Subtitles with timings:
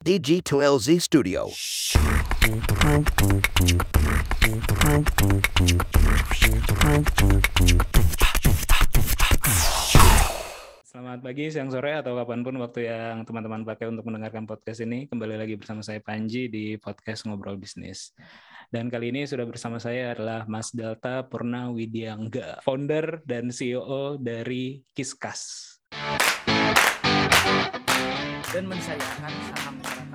[0.00, 1.52] DG2LZ Studio.
[10.80, 15.04] Selamat pagi, siang, sore, atau kapan pun waktu yang teman-teman pakai untuk mendengarkan podcast ini.
[15.04, 18.16] Kembali lagi bersama saya Panji di podcast Ngobrol Bisnis.
[18.72, 24.80] Dan kali ini sudah bersama saya adalah Mas Delta Purna Widyangga, founder dan CEO dari
[24.96, 25.68] Kiskas.
[28.50, 29.89] dan mensayangkan saham.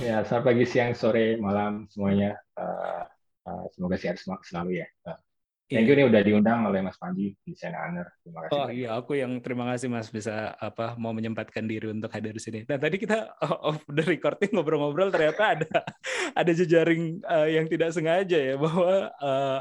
[0.00, 2.32] Ya, selamat pagi, siang, sore, malam semuanya.
[2.56, 3.02] Eh,
[3.44, 4.88] eh, semoga sehat selalu ya.
[5.04, 5.18] Eh,
[5.68, 8.08] thank you nih udah diundang oleh Mas Panji, desain owner.
[8.24, 8.56] Terima kasih.
[8.56, 12.40] Oh iya, aku yang terima kasih Mas bisa apa mau menyempatkan diri untuk hadir di
[12.40, 12.60] sini.
[12.64, 13.36] Nah tadi kita
[13.68, 15.68] off the recording ngobrol-ngobrol ternyata ada
[16.40, 19.60] ada jejaring eh, yang tidak sengaja ya bahwa eh,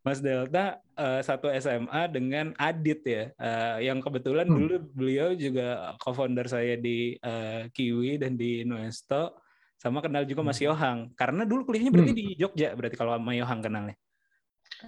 [0.00, 4.56] Mas Delta eh, satu SMA dengan Adit ya, eh, yang kebetulan Hmm.
[4.64, 9.43] dulu beliau juga co-founder saya di eh, Kiwi dan di Nuesto,
[9.84, 11.12] sama kenal juga Mas Yohang.
[11.20, 12.20] Karena dulu kuliahnya berarti Hmm.
[12.20, 13.96] di Jogja, berarti kalau sama Yohang kenalnya.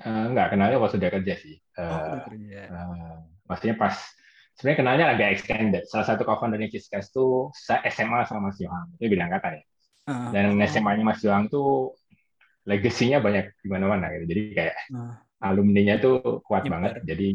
[0.03, 1.55] Eh, enggak, kenalnya waktu sudah kerja sih.
[1.79, 2.61] Oh, kerja.
[2.69, 3.17] eh,
[3.49, 3.95] maksudnya pas,
[4.57, 5.83] sebenarnya kenalnya agak extended.
[5.89, 8.87] Salah satu co-foundernya Kiskas tuh saya SMA sama Mas Yohang.
[8.97, 9.65] Itu beda angkatan ya.
[10.07, 11.95] Ah, Dan SMA-nya Mas Yohang tuh
[12.67, 14.25] legasinya banyak di mana-mana gitu.
[14.33, 15.15] Jadi kayak ah.
[15.45, 16.73] alumninya tuh kuat Nyebar.
[16.75, 16.93] banget.
[17.07, 17.27] Jadi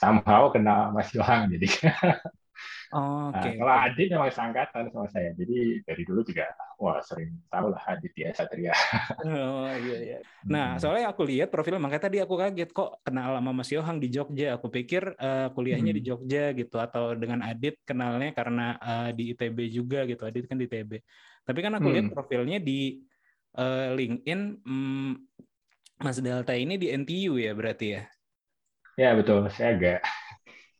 [0.00, 1.50] somehow kenal Mas Yohang.
[1.52, 1.66] Jadi
[2.96, 3.52] Oh, Nah, Oke.
[3.58, 6.46] kalau Adit memang seangkatan sama saya, jadi dari dulu juga
[6.80, 8.72] wah sering tahu lah Adit ya Satria.
[9.24, 10.16] Oh iya iya.
[10.52, 10.80] Nah, Hmm.
[10.80, 14.44] soalnya aku lihat profil makanya tadi aku kaget kok kenal sama Mas Yohang di Jogja.
[14.56, 16.06] Aku pikir eh, kuliahnya di Hmm.
[16.08, 20.22] Jogja gitu atau dengan Adit kenalnya karena eh, di ITB juga gitu.
[20.28, 20.92] Adit kan di ITB.
[21.46, 22.12] Tapi kan aku lihat Hmm.
[22.12, 22.72] profilnya di
[23.58, 25.10] eh, LinkedIn hmm,
[26.04, 28.02] Mas Delta ini di NTU ya berarti ya.
[29.00, 29.98] ya betul, saya agak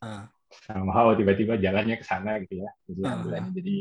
[0.01, 0.29] Ah.
[0.67, 2.71] Somehow tiba-tiba jalannya ke sana gitu ya.
[2.87, 3.51] Jadi alhamdulillah.
[3.55, 3.77] jadi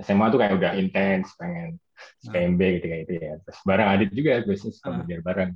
[0.00, 2.32] SMA tuh kayak udah intens, pengen Ah.
[2.32, 3.34] PMB gitu kayak itu ya.
[3.44, 4.96] Terus bareng Adit juga bisnis Ah.
[4.96, 5.50] belajar bareng.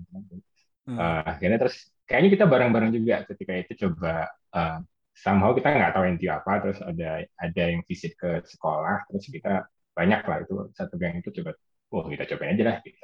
[0.85, 4.79] Eh, akhirnya terus kayaknya kita bareng-bareng juga ketika itu coba eh,
[5.17, 9.65] somehow kita nggak tahu NTU apa, terus ada ada yang visit ke sekolah, terus kita
[9.97, 11.57] banyak lah itu satu gang itu coba,
[11.89, 12.99] wah kita cobain aja lah gitu.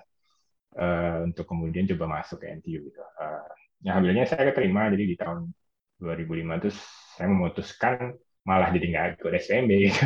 [0.77, 3.01] Eh, untuk kemudian coba masuk ke NTU gitu.
[3.01, 3.49] Eh,
[3.89, 5.49] ya alhamdulillahnya saya keterima jadi di tahun
[5.97, 6.77] 2005 terus
[7.21, 8.17] saya memutuskan
[8.49, 10.01] malah jadi nggak ikut SPMB gitu.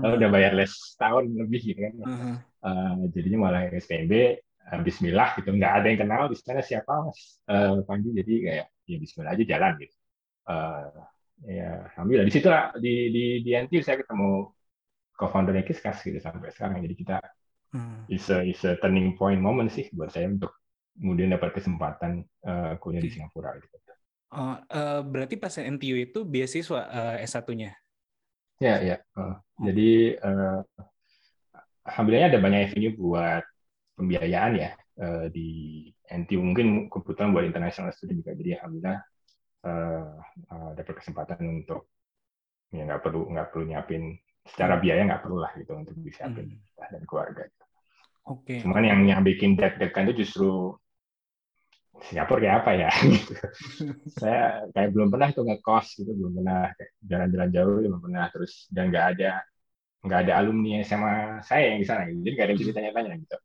[0.00, 1.92] Lalu udah bayar les tahun lebih gitu kan.
[2.00, 2.32] Mhm.
[2.64, 7.20] Eh, jadinya malah SPMB eh, Bismillah gitu nggak ada yang kenal di sana siapa mas
[7.44, 9.94] Eh, Panji jadi kayak ya Bismillah aja jalan gitu
[10.48, 10.84] Eh,
[11.60, 14.48] ya alhamdulillah di situ lah di di di NTU saya ketemu
[15.20, 17.16] co-foundernya Kiskas gitu sampai sekarang jadi kita
[17.74, 18.06] Hmm.
[18.06, 20.54] is a, is a turning point moment sih buat saya untuk
[20.94, 23.76] kemudian dapat kesempatan eh, kuliah di Singapura gitu.
[24.32, 27.70] Oh, eh, berarti pas NTU itu beasiswa eh, S1-nya.
[28.62, 29.34] Ya ya Eh,
[29.66, 29.82] jadi
[30.24, 30.58] eh,
[31.88, 33.42] alhamdulillah ada banyak avenue buat
[33.98, 34.70] pembiayaan ya
[35.00, 35.48] eh, di
[36.10, 38.98] NTU mungkin kebetulan buat international student juga jadi alhamdulillah
[39.68, 40.10] eh,
[40.54, 41.80] eh, dapat kesempatan untuk
[42.74, 44.02] ya nggak perlu nggak perlu nyiapin
[44.44, 46.60] secara biaya nggak perlu lah gitu untuk disiapin Hmm.
[46.92, 47.44] dan keluarga.
[48.24, 48.58] Oke.
[48.60, 50.74] Cuman yang yang bikin deg-degan itu justru
[52.02, 53.34] Singapura kayak apa ya gitu.
[54.18, 56.60] Saya kayak belum pernah tuh ngekos gitu, belum pernah
[57.06, 59.32] jalan-jalan jauh belum pernah terus dan nggak ada
[60.04, 62.18] nggak ada alumni sama saya yang di sana gitu.
[62.20, 63.36] Jadi nggak ada yang bisa ditanya-tanya gitu.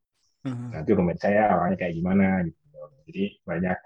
[0.49, 0.67] Mhm.
[0.73, 2.79] Nanti roommate saya orangnya kayak gimana gitu.
[3.09, 3.77] Jadi banyak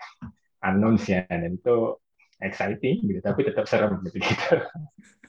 [0.64, 1.76] unknowns ya dan itu
[2.44, 4.48] exciting gitu tapi tetap serem gitu gitu.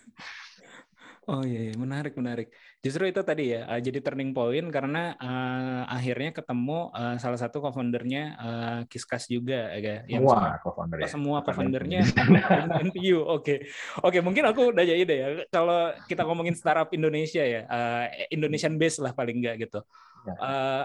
[1.25, 2.53] Oh iya, iya, menarik menarik.
[2.85, 7.65] Justru itu tadi ya, eh, jadi turning point karena eh, akhirnya ketemu eh, salah satu
[7.65, 11.09] co-foundernya eh, Kiskas juga, ya, yang Semua co-founder ya.
[11.09, 12.01] semua co-foundernya
[12.93, 13.25] NTU.
[13.25, 13.65] Oke,
[14.05, 14.19] oke.
[14.21, 15.29] Mungkin aku udah jadi deh ya.
[15.49, 19.81] Kalau kita ngomongin startup Indonesia ya, eh, Indonesian base lah paling enggak gitu.
[20.29, 20.85] Eh,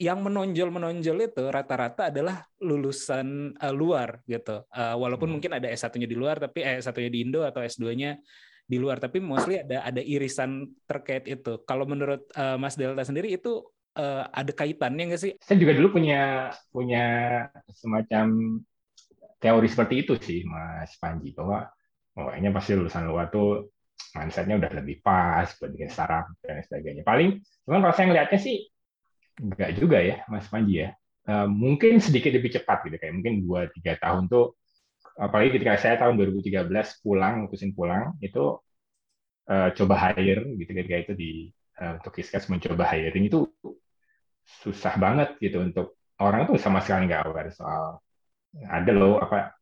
[0.00, 4.64] yang menonjol menonjol itu rata-rata adalah lulusan eh, luar gitu.
[4.72, 5.34] Eh, walaupun Hmm.
[5.36, 8.16] mungkin ada S1-nya di luar, tapi eh, S1-nya di Indo atau S2-nya
[8.64, 11.60] di luar, tapi mostly ada ada irisan terkait itu.
[11.68, 13.60] Kalau menurut eh, Mas Delta sendiri itu
[13.96, 15.32] eh, ada kaitannya nggak sih?
[15.38, 17.04] saya juga dulu punya punya
[17.76, 18.58] semacam
[19.38, 21.68] teori seperti itu sih Mas Panji bahwa
[22.16, 23.68] oh, pasti lulusan luar tuh
[24.16, 27.04] mindsetnya udah lebih pas bikin startup dan sebagainya.
[27.04, 28.56] Paling cuman kalau saya ngelihatnya sih
[29.42, 30.94] enggak juga ya Mas Panji ya.
[31.26, 34.54] uh, mungkin sedikit lebih cepat gitu kayak mungkin dua tiga tahun tuh
[35.14, 36.68] apalagi ketika saya tahun 2013
[37.02, 38.58] pulang mutusin pulang itu
[39.50, 41.30] uh, coba hire gitu ketika itu di
[41.78, 43.46] uh, untuk Kiskas mencoba hiring itu
[44.44, 48.02] susah banget gitu untuk orang tuh sama sekali nggak aware soal
[48.70, 49.54] ada loh apa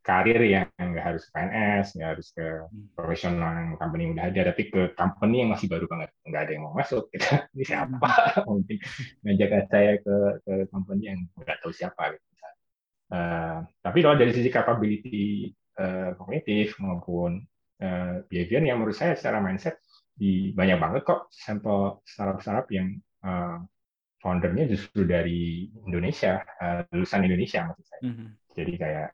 [0.00, 2.96] karir yang nggak harus ke PNS, nggak harus ke hmm.
[2.96, 6.52] profesional yang company yang udah ada, tapi ke company yang masih baru banget, nggak ada
[6.56, 7.04] yang mau masuk.
[7.12, 7.28] Gitu.
[7.54, 8.08] Ini siapa?
[8.42, 8.44] Hmm.
[8.48, 8.76] Mungkin
[9.22, 12.16] ngajak saya ke ke company yang nggak tahu siapa.
[12.16, 12.29] Gitu.
[13.10, 15.50] Uh, tapi kalau dari sisi capability
[15.82, 17.42] uh, kognitif maupun
[17.82, 19.82] uh, behavior yang menurut saya secara mindset
[20.14, 23.58] di banyak banget kok sampel startup-startup yang uh,
[24.20, 28.02] foundernya justru dari Indonesia, uh, lulusan Indonesia maksud saya.
[28.06, 28.28] Mm -hmm.
[28.54, 29.08] Jadi kayak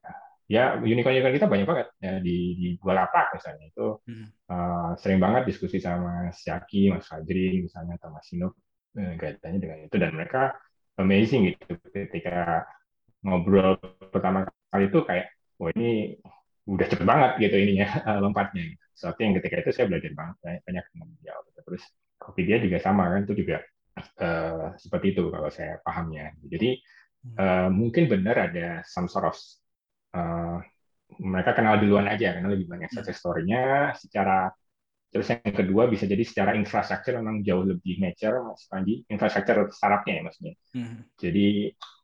[0.47, 4.27] ya unicorn-unicorn kita banyak banget ya di di Bukalapak misalnya itu hmm.
[4.47, 8.55] uh, sering banget diskusi sama Syaki, Mas Fajri misalnya atau Mas Sino
[8.95, 10.55] eh, kaitannya dengan itu dan mereka
[11.03, 12.63] amazing gitu ketika
[13.27, 13.75] ngobrol
[14.15, 15.27] pertama kali itu kayak
[15.59, 16.15] wah ini
[16.67, 17.89] udah cepet banget gitu ininya
[18.23, 18.85] lompatnya gitu.
[18.97, 21.39] Sesuatu yang ketika itu saya belajar banget banyak, banyak dengan beliau.
[21.51, 21.61] Gitu.
[21.67, 21.83] Terus
[22.17, 23.57] kopi dia juga sama kan itu juga
[24.23, 26.33] uh, seperti itu kalau saya pahamnya.
[26.47, 26.81] Jadi
[27.39, 29.37] uh, mungkin benar ada some sort of
[30.15, 30.59] uh,
[31.23, 32.97] mereka kenal duluan aja karena lebih banyak hmm.
[32.99, 34.51] success story-nya secara
[35.11, 40.21] terus yang kedua bisa jadi secara infrastruktur memang jauh lebih mature Mas Panji infrastruktur startupnya
[40.21, 40.97] ya maksudnya hmm.
[41.17, 41.49] jadi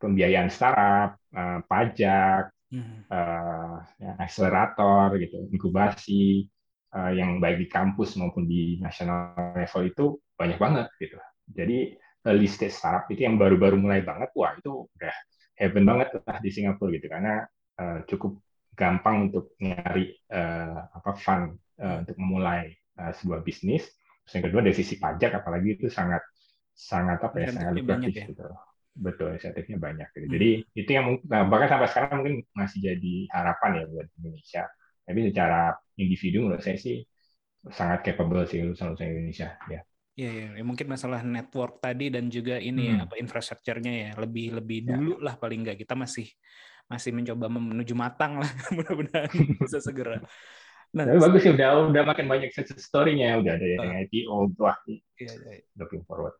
[0.00, 3.10] pembiayaan startup uh, pajak hmm.
[3.10, 6.49] uh, ya, akselerator gitu inkubasi
[6.96, 10.04] uh, yang baik di kampus maupun di national level itu
[10.38, 11.19] banyak banget gitu
[11.52, 15.14] jadi early stage startup itu yang baru-baru mulai banget wah itu udah
[15.58, 17.44] heaven banget lah di Singapura gitu karena
[17.76, 18.40] uh, cukup
[18.72, 22.72] gampang untuk nyari uh, apa fund uh, untuk memulai
[23.02, 23.90] uh, sebuah bisnis.
[24.22, 26.22] Terus yang kedua dari sisi pajak apalagi itu sangat
[26.72, 28.26] sangat apa ya sangat lukratif ya?
[28.31, 28.43] gitu.
[28.93, 30.08] Betul, insentifnya banyak.
[30.14, 30.26] Gitu.
[30.28, 30.34] Hmm.
[30.38, 34.62] Jadi itu yang mungkin nah, bahkan sampai sekarang mungkin masih jadi harapan ya buat Indonesia.
[35.02, 35.60] Tapi secara
[35.99, 37.02] individu menurut saya sih
[37.70, 39.81] sangat capable sih lulusan-lulusan Indonesia ya.
[40.12, 43.00] Iya, ya, ya, mungkin masalah network tadi dan juga ini ya, hmm.
[43.00, 44.93] ya, apa infrastrukturnya ya lebih lebih ya.
[44.93, 46.28] dulu lah paling nggak kita masih
[46.84, 49.32] masih mencoba menuju matang lah mudah-mudahan
[49.64, 50.20] bisa segera.
[50.92, 54.36] Nah, Tapi bagus sih udah udah makin banyak success story-nya udah ada yang uh, IPO
[54.60, 55.64] wah iya, iya.
[55.80, 56.36] looking forward.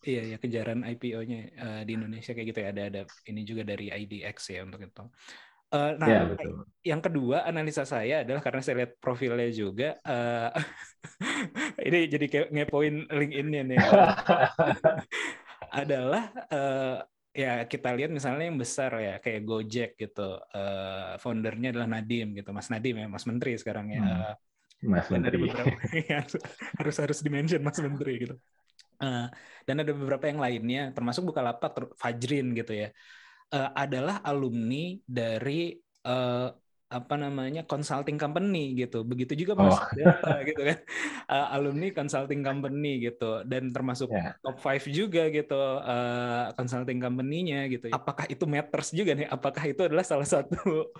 [0.00, 3.62] Iya ya kejaran IPO-nya uh, eh, di Indonesia kayak gitu ya ada ada ini juga
[3.68, 5.04] dari IDX ya untuk itu.
[5.70, 6.66] Uh, nah, ya, betul.
[6.82, 10.50] yang kedua analisa saya adalah karena saya lihat profilnya juga, uh,
[11.86, 13.78] ini jadi kayak ngepoin LinkedIn-nya nih,
[15.86, 16.98] adalah uh,
[17.30, 22.50] ya kita lihat misalnya yang besar ya kayak Gojek gitu uh, foundernya adalah Nadim gitu.
[22.50, 24.02] Mas Nadim ya Mas Menteri sekarang ya.
[24.02, 24.34] Hmm.
[24.80, 25.44] Mas dan Menteri.
[25.44, 25.76] beberapa,
[26.80, 28.36] harus harus dimention Mas Menteri gitu.
[29.00, 29.28] Uh,
[29.64, 32.88] dan ada beberapa yang lainnya termasuk Bukalapak Fajrin gitu ya.
[33.50, 35.74] Uh, adalah alumni dari
[36.06, 36.48] uh,
[36.90, 39.06] apa namanya consulting company gitu.
[39.06, 39.80] Begitu juga mas oh.
[39.94, 40.78] Data, gitu kan.
[41.30, 43.46] Uh, alumni consulting company gitu.
[43.46, 44.34] Dan termasuk yeah.
[44.42, 47.94] top five juga gitu uh, consulting company-nya gitu.
[47.94, 49.30] Apakah itu matters juga nih?
[49.30, 50.90] Apakah itu adalah salah satu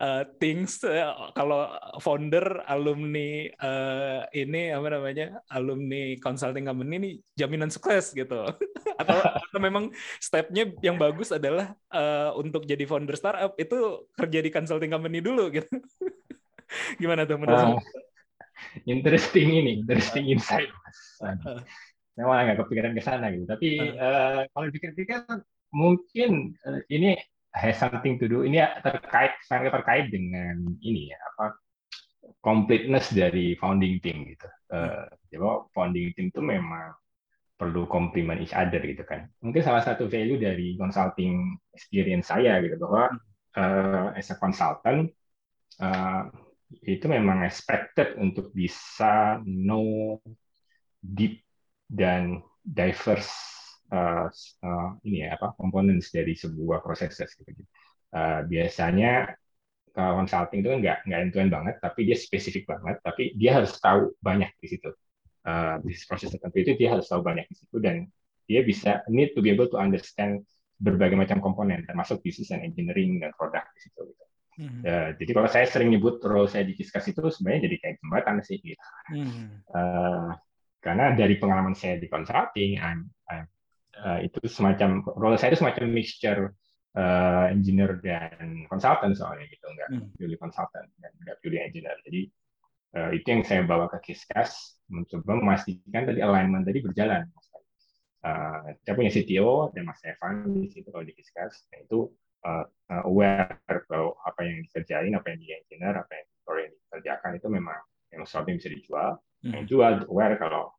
[0.00, 1.68] uh, things uh, kalau
[1.98, 8.46] founder alumni uh, ini apa namanya alumni consulting company ini jaminan sukses gitu.
[8.98, 14.50] Atau, atau memang stepnya yang bagus adalah uh, untuk jadi founder startup itu kerja di
[14.50, 15.70] consulting company dulu gitu.
[17.00, 17.80] Gimana tuh menurut uh,
[18.90, 20.98] interesting ini interesting insight mas.
[21.22, 21.62] Uh,
[22.18, 23.46] malah nggak kepikiran ke sana gitu.
[23.46, 25.22] Tapi uh, kalau dipikir-pikir
[25.70, 27.14] mungkin uh, ini
[27.58, 31.58] has something to do ini terkait sangat terkait dengan ini ya apa
[32.38, 34.48] completeness dari founding team gitu.
[34.70, 35.42] Uh, jadi
[35.74, 36.94] founding team itu memang
[37.58, 39.26] perlu complement each other gitu kan.
[39.42, 43.10] Mungkin salah satu value dari consulting experience saya gitu bahwa
[43.58, 45.10] uh, as a consultant
[45.82, 46.30] uh,
[46.86, 50.20] itu memang expected untuk bisa know
[51.02, 51.42] deep
[51.90, 53.57] dan diverse
[53.92, 54.26] uh,
[54.64, 57.64] uh, ini ya apa komponen dari sebuah proses gitu.
[58.08, 59.36] Uh, biasanya
[59.92, 63.74] kalau consulting itu kan nggak nggak end banget, tapi dia spesifik banget, tapi dia harus
[63.82, 64.90] tahu banyak di situ.
[65.42, 68.04] Uh, bisnis proses tertentu itu dia harus tahu banyak di situ dan
[68.44, 70.44] dia bisa need to be able to understand
[70.78, 74.24] berbagai macam komponen termasuk bisnis dan engineering dan produk di situ gitu.
[74.58, 74.82] Mm-hmm.
[74.82, 78.34] Uh, jadi kalau saya sering nyebut role saya di Kiskas itu sebenarnya jadi kayak jembatan
[78.42, 78.86] sih gitu.
[79.14, 79.46] Mm-hmm.
[79.70, 80.30] Uh,
[80.78, 83.46] karena dari pengalaman saya di consulting, I'm, I'm
[84.02, 86.42] uh, itu semacam role saya itu semacam mixture
[86.98, 90.08] uh, engineer dan consultant soalnya gitu nggak hmm.
[90.18, 92.20] purely consultant dan nggak purely engineer jadi
[92.98, 97.28] uh, itu yang saya bawa ke Kiskas mencoba memastikan tadi alignment tadi berjalan
[98.24, 102.10] uh, saya punya CTO dan Mas Evan di situ kalau discuss, nah itu
[102.46, 102.64] uh,
[103.06, 107.78] aware kalau apa yang dikerjain, apa yang di engineer, apa yang yang dikerjakan itu memang
[108.08, 109.10] yang sesuatu yang bisa dijual.
[109.44, 109.52] Hmm.
[109.54, 110.72] Yang jual aware kalau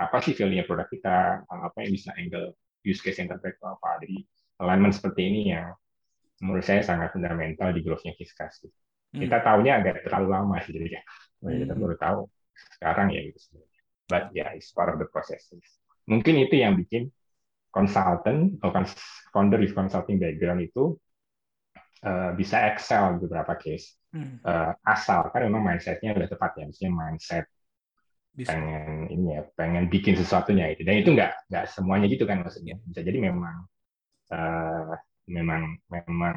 [0.00, 4.00] apa sih value-nya produk kita, apa yang bisa angle use case yang terbaik apa.
[4.00, 4.24] Jadi
[4.64, 5.76] alignment seperti ini yang
[6.40, 8.64] menurut saya sangat fundamental di growth-nya Kiskas.
[8.64, 9.20] Hmm.
[9.20, 11.02] Kita tahunya agak terlalu lama sih jadi ya.
[11.40, 11.80] Kita Hmm.
[11.84, 12.20] baru tahu
[12.80, 13.80] sekarang ya gitu sebenarnya.
[14.08, 15.52] But yeah, it's part of the process.
[16.08, 17.12] Mungkin itu yang bikin
[17.70, 18.82] consultant atau
[19.30, 20.98] founder with consulting background itu
[22.02, 23.94] uh, bisa excel di beberapa case.
[24.10, 24.42] Hmm.
[24.42, 27.46] Uh, asal kan memang mindsetnya udah tepat ya, maksudnya mindset
[28.30, 28.54] Bisa.
[28.54, 30.86] pengen ini ya, pengen bikin sesuatunya itu.
[30.86, 32.78] Dan itu nggak nggak semuanya gitu kan maksudnya.
[32.86, 33.66] Bisa jadi memang
[34.32, 34.94] uh,
[35.26, 36.36] memang memang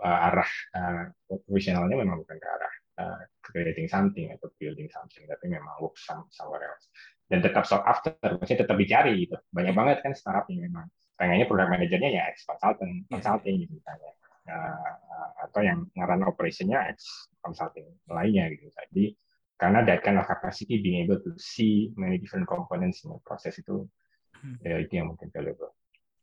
[0.00, 5.44] uh, arah uh, profesionalnya memang bukan ke arah uh, creating something atau building something, tapi
[5.48, 6.86] memang work some, somewhere else.
[7.32, 9.36] Dan tetap sought after, maksudnya tetap dicari gitu.
[9.56, 10.86] Banyak banget kan startup yang memang
[11.16, 13.08] pengennya product manajernya ya ex consultant, Iya.
[13.08, 14.10] consulting gitu misalnya.
[14.42, 18.68] Uh, atau yang ngaran operationnya ex consulting lainnya gitu.
[18.74, 19.16] Jadi
[19.62, 23.54] karena that kind of capacity being able to see many different components in the process
[23.62, 23.86] itu
[24.42, 24.58] Hmm.
[24.66, 25.70] ya itu yang mungkin valuable.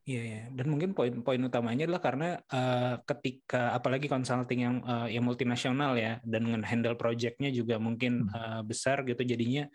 [0.03, 0.43] Iya, iya.
[0.51, 6.19] Dan mungkin poin-poin utamanya adalah karena eh, ketika apalagi consulting yang eh, yang multinasional ya
[6.27, 9.69] dan dengan handle projectnya juga mungkin eh, besar gitu jadinya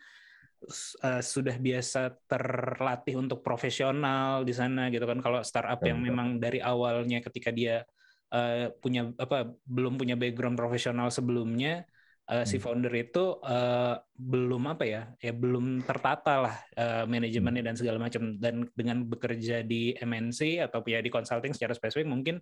[1.01, 6.59] eh, sudah biasa terlatih untuk profesional di sana gitu kan kalau startup yang memang dari
[6.59, 7.87] awalnya ketika dia
[8.29, 11.87] eh, punya apa belum punya background profesional sebelumnya
[12.25, 12.63] eh, si Hmm.
[12.63, 18.33] founder itu eh, belum apa ya ya belum tertata lah eh, manajemennya dan segala macam
[18.41, 22.41] dan dengan bekerja di MNC atau ya di consulting secara spesifik mungkin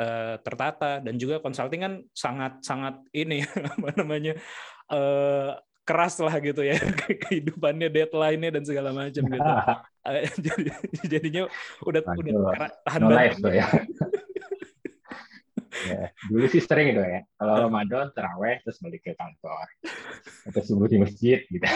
[0.00, 3.44] eh, tertata dan juga consulting kan sangat sangat ini
[3.76, 4.40] apa namanya
[4.88, 5.50] eh,
[5.84, 6.78] keras lah gitu ya
[7.26, 9.52] kehidupannya deadline-nya dan segala macam gitu
[10.46, 10.70] jadi
[11.04, 11.42] jadinya
[11.84, 13.52] udah udah Aduh, kera- tahan no banget.
[13.52, 13.66] ya.
[15.86, 16.10] Ya.
[16.28, 17.20] Dulu sih sering gitu ya.
[17.38, 19.66] Kalau Ramadan teraweh terus balik ke kantor.
[20.50, 21.64] Atau subuh di masjid gitu.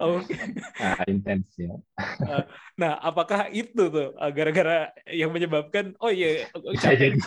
[0.00, 0.34] Oke.
[0.80, 1.74] Nah, intens ya.
[2.74, 6.48] Nah, apakah itu tuh uh, gara-gara yang menyebabkan oh iya
[6.82, 7.18] capek jadi.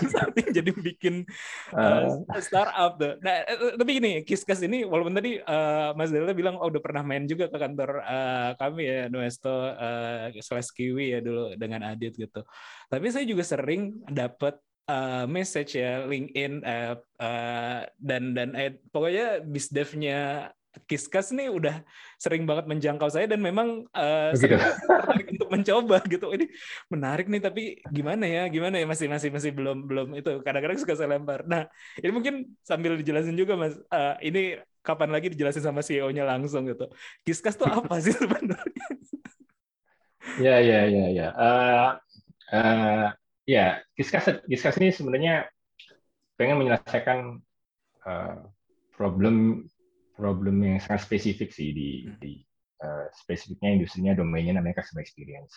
[0.57, 1.23] jadi bikin
[1.71, 3.15] uh, startup tuh.
[3.23, 7.03] Nah, eh, tapi gini, Kiskas ini walaupun tadi uh, Mas Delta bilang oh udah pernah
[7.05, 12.17] main juga ke kantor uh, kami ya Nuesto uh, slash Kiwi ya dulu dengan Adit
[12.19, 12.43] gitu.
[12.91, 19.43] Tapi saya juga sering dapat uh, message ya LinkedIn uh, uh, dan dan eh, pokoknya
[19.43, 20.51] bisdevnya
[20.85, 21.81] Kiskas nih udah
[22.21, 26.29] sering banget menjangkau saya dan memang uh, tertarik untuk mencoba gitu.
[26.29, 26.45] Ini
[26.93, 28.45] menarik nih tapi gimana ya?
[28.45, 30.37] Gimana ya masih masih masih belum belum itu.
[30.45, 31.49] Kadang-kadang suka saya lempar.
[31.49, 31.65] Nah,
[31.97, 33.73] ini mungkin sambil dijelasin juga Mas.
[33.89, 36.85] uh, ini kapan lagi dijelasin sama CEO-nya langsung gitu.
[37.25, 38.87] Kiskas tuh apa sih sebenarnya?
[40.37, 41.27] Ya, ya, ya, ya.
[41.33, 41.89] Eh,
[42.53, 43.07] eh,
[43.47, 45.47] ya, Kiskas, Kiskas ini sebenarnya
[46.35, 47.39] pengen menyelesaikan
[48.05, 48.37] eh,
[48.93, 49.65] problem
[50.19, 51.89] problem yang sangat spesifik sih di,
[52.19, 52.33] di
[52.83, 55.55] eh, spesifiknya industrinya domainnya namanya customer experience.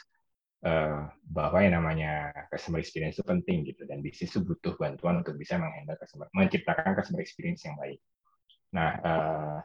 [0.61, 5.35] Eh, bahwa yang namanya customer experience itu penting gitu dan bisnis itu butuh bantuan untuk
[5.40, 7.99] bisa menghandle customer, menciptakan customer experience yang baik.
[8.70, 8.90] Nah,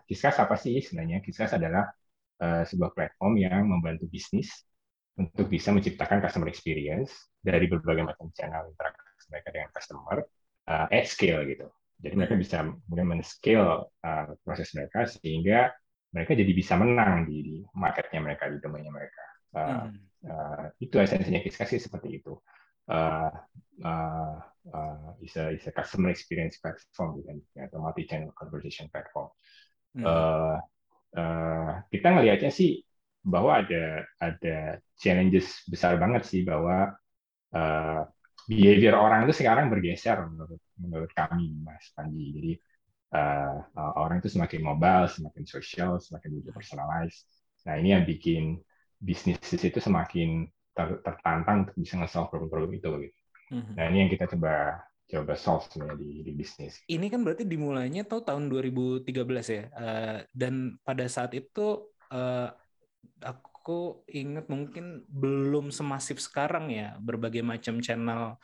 [0.10, 1.22] Kiskas apa sih sebenarnya?
[1.22, 1.94] Kiskas adalah
[2.42, 4.66] eh, sebuah platform yang membantu bisnis
[5.16, 10.18] untuk bisa menciptakan customer experience dari berbagai macam channel interaksi mereka dengan customer
[10.68, 11.68] uh, at scale gitu.
[12.04, 15.72] Jadi mereka bisa kemudian men-scale uh, proses mereka sehingga
[16.12, 19.24] mereka jadi bisa menang di, di marketnya mereka di domainnya mereka.
[19.56, 19.96] Uh, Hmm.
[20.28, 22.36] uh, itu esensinya Kiskas sih seperti itu.
[22.92, 23.32] Uh,
[23.82, 24.36] uh,
[24.70, 29.32] uh, is a, is a customer experience platform gitu, atau multi-channel conversation platform.
[29.96, 30.04] Hmm.
[30.04, 30.58] Uh,
[31.16, 32.84] uh, kita ngelihatnya sih
[33.26, 36.94] bahwa ada ada challenges besar banget sih bahwa
[37.58, 38.02] uh,
[38.46, 42.26] behavior orang itu sekarang bergeser menurut menurut kami Mas Panji.
[42.38, 42.52] Jadi
[43.18, 47.26] uh, uh, orang itu semakin mobile, semakin social, semakin personalized.
[47.66, 48.62] Nah ini yang bikin
[49.02, 50.46] bisnis itu semakin
[50.78, 52.90] ter- tertantang untuk bisa nge-solve problem-problem itu.
[53.10, 53.20] Gitu.
[53.50, 53.74] Hmm.
[53.74, 56.82] Nah ini yang kita coba coba solve sebenarnya di, di bisnis.
[56.90, 59.06] Ini kan berarti dimulainya tahun 2013
[59.50, 59.64] ya.
[59.70, 62.50] Eh, dan pada saat itu eh,
[63.22, 68.38] aku ingat mungkin belum semasif sekarang ya berbagai macam channel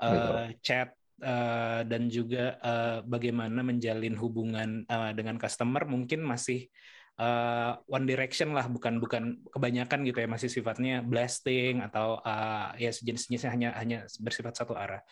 [0.00, 0.56] Betul.
[0.64, 0.88] chat
[1.20, 6.70] eh, dan juga eh, bagaimana menjalin hubungan eh, dengan customer mungkin masih
[7.18, 12.90] eh, one direction lah bukan bukan kebanyakan gitu ya masih sifatnya blasting atau eh, ya
[12.94, 15.02] sejenis-jenisnya hanya hanya bersifat satu arah.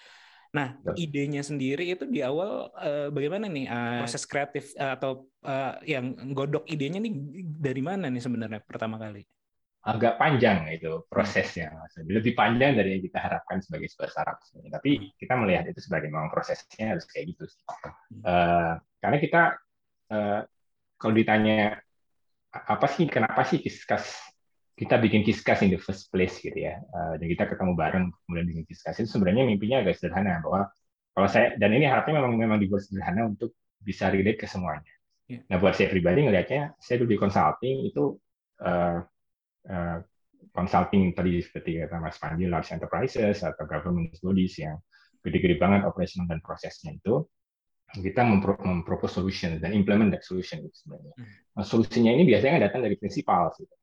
[0.48, 5.98] Nah, idenya sendiri itu di awal eh, bagaimana nih eh, proses kreatif eh, atau eh,
[5.98, 7.12] yang godok idenya nih
[7.44, 9.24] dari mana nih sebenarnya pertama kali?
[9.88, 14.38] agak panjang itu prosesnya, Maksudnya lebih panjang dari yang kita harapkan sebagai sebuah startup.
[14.44, 17.48] Tapi kita melihat itu sebagai memang prosesnya harus kayak gitu.
[17.48, 17.62] sih.
[18.20, 19.42] Eh, karena kita
[20.12, 20.40] eh,
[20.98, 21.80] kalau ditanya
[22.52, 24.27] apa sih kenapa sih Kiskas
[24.78, 28.46] kita bikin Kiskas in the first place gitu ya, Eh, dan kita ketemu bareng kemudian
[28.46, 30.70] bikin Kiskas itu sebenarnya mimpinya agak sederhana bahwa
[31.18, 34.94] kalau saya dan ini harapnya memang memang dibuat sederhana untuk bisa relate ke semuanya.
[35.26, 35.42] Iya.
[35.50, 38.04] Nah buat saya pribadi ngelihatnya saya dulu di consulting itu
[38.62, 38.98] eh,
[39.66, 39.98] eh,
[40.54, 44.78] consulting tadi seperti kata Mas Panji large enterprises atau government bodies yang
[45.26, 47.26] gede-gede banget operational dan prosesnya itu
[47.88, 51.14] kita mempro mempropose solution dan implement that solution itu sebenarnya.
[51.56, 53.48] Nah, solusinya ini biasanya datang dari prinsipal.
[53.56, 53.74] Gitu.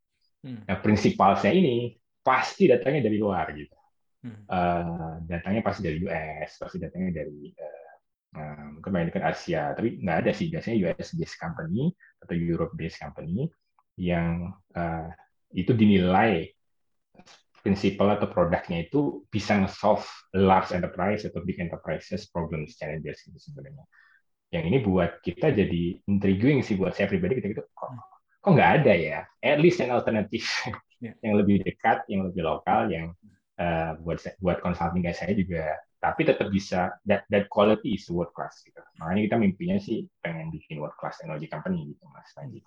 [0.45, 0.61] Hmm.
[0.69, 3.77] Nah, prinsipal saya ini pasti datangnya dari luar gitu.
[4.21, 4.45] Hmm.
[4.45, 7.93] Eh, datangnya pasti dari US, pasti datangnya dari eh,
[8.37, 11.89] eh, mungkin banyak dekat Asia, tapi nggak ada sih biasanya US based company
[12.21, 13.49] atau Europe based company
[13.97, 15.09] yang eh,
[15.57, 16.53] itu dinilai
[17.65, 20.05] prinsipal atau produknya itu bisa nge-solve
[20.37, 23.81] large enterprise atau big enterprises problems challenges itu sebenarnya.
[24.53, 28.14] Yang ini buat kita jadi intriguing sih buat saya pribadi kita gitu kok
[28.45, 29.19] kok nggak ada ya?
[29.41, 30.45] At least an alternative
[31.03, 31.11] Ya.
[31.25, 33.11] yang lebih dekat yang lebih lokal yang
[33.59, 35.75] eh, buat buat consulting kayak saya juga.
[35.99, 38.77] Tapi tetap bisa that that quality is world class gitu.
[39.01, 42.61] Makanya kita mimpinya sih pengen bikin world class technology company gitu mas Panji.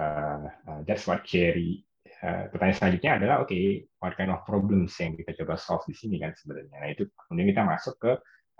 [0.00, 1.84] Eh, eh, that's what Cherry
[2.24, 3.60] eh, pertanyaan selanjutnya adalah oke
[4.00, 6.76] what kind of problems yang kita coba solve di sini kan sebenarnya.
[6.80, 8.12] Nah itu kemudian kita masuk ke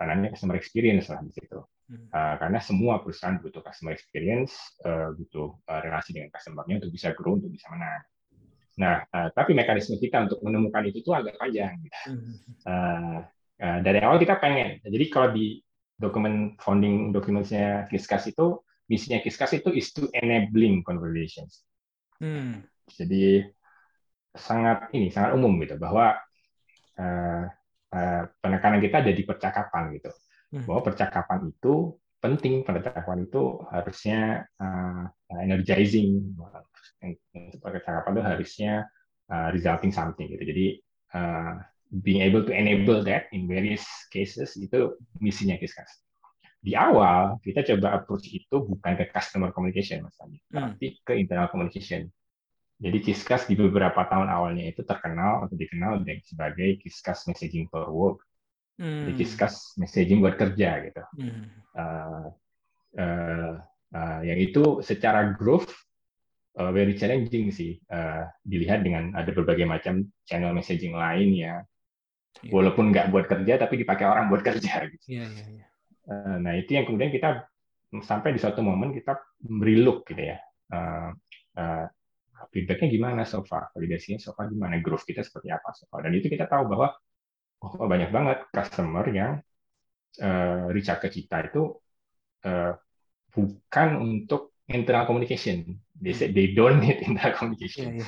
[0.07, 1.61] ranahnya customer experience lah di situ.
[1.91, 4.55] Uh, karena semua perusahaan butuh customer experience,
[4.87, 8.01] uh, butuh uh, relasi dengan customer-nya untuk bisa grow, untuk bisa menang.
[8.79, 11.75] Nah, uh, tapi mekanisme kita untuk menemukan itu tuh agak panjang.
[11.83, 11.99] Gitu.
[12.63, 13.27] Uh,
[13.59, 14.79] uh, dari awal kita pengen.
[14.87, 15.59] Jadi kalau di
[15.99, 21.67] dokumen founding dokumennya Kiskas itu, misinya Kiskas itu is to enabling conversations.
[22.23, 22.63] Hmm.
[22.87, 23.43] Jadi
[24.31, 26.15] sangat ini sangat umum gitu bahwa
[26.95, 27.45] uh,
[28.39, 30.11] penekanan kita ada di percakapan gitu.
[30.51, 30.67] Hmm.
[30.67, 35.07] bahwa percakapan itu penting percakapan itu harusnya uh,
[35.39, 36.35] energizing.
[37.63, 38.71] Percakapan itu harusnya
[39.31, 40.43] uh, resulting something gitu.
[40.43, 40.65] Jadi
[41.15, 41.55] uh,
[42.03, 46.03] being able to enable that in various cases itu misinya Kiskas
[46.61, 50.77] di awal kita coba approach itu bukan ke customer communication mas Andi, Hmm.
[50.77, 52.05] tapi ke internal communication
[52.81, 58.19] jadi Kiskas di beberapa tahun awalnya itu terkenal atau dikenal sebagai Kiskas messaging for work
[58.81, 59.05] Hmm.
[59.05, 61.43] jadi Kiskas messaging buat kerja gitu Hmm.
[61.77, 62.25] uh,
[62.97, 63.53] uh,
[63.93, 65.69] uh, yang itu secara growth
[66.57, 71.55] uh, very challenging sih uh, dilihat dengan ada berbagai macam channel messaging lain ya
[72.41, 72.51] Iya.
[72.57, 75.19] walaupun nggak buat kerja tapi dipakai orang buat kerja gitu.
[75.19, 75.65] Iya, iya, iya.
[76.07, 77.43] Uh, nah itu yang kemudian kita
[78.01, 80.39] sampai di suatu momen kita relook gitu ya
[80.73, 81.11] uh,
[81.59, 81.85] uh,
[82.51, 86.11] feedbacknya gimana so far validasinya so far gimana growth kita seperti apa so far dan
[86.13, 86.93] itu kita tahu bahwa
[87.63, 89.39] oh banyak banget customer yang
[90.19, 91.71] uh, reach out ke kita itu
[92.45, 92.73] uh,
[93.31, 95.79] bukan untuk internal communication.
[96.01, 98.01] They say they don't need internal communication.
[98.01, 98.07] iya.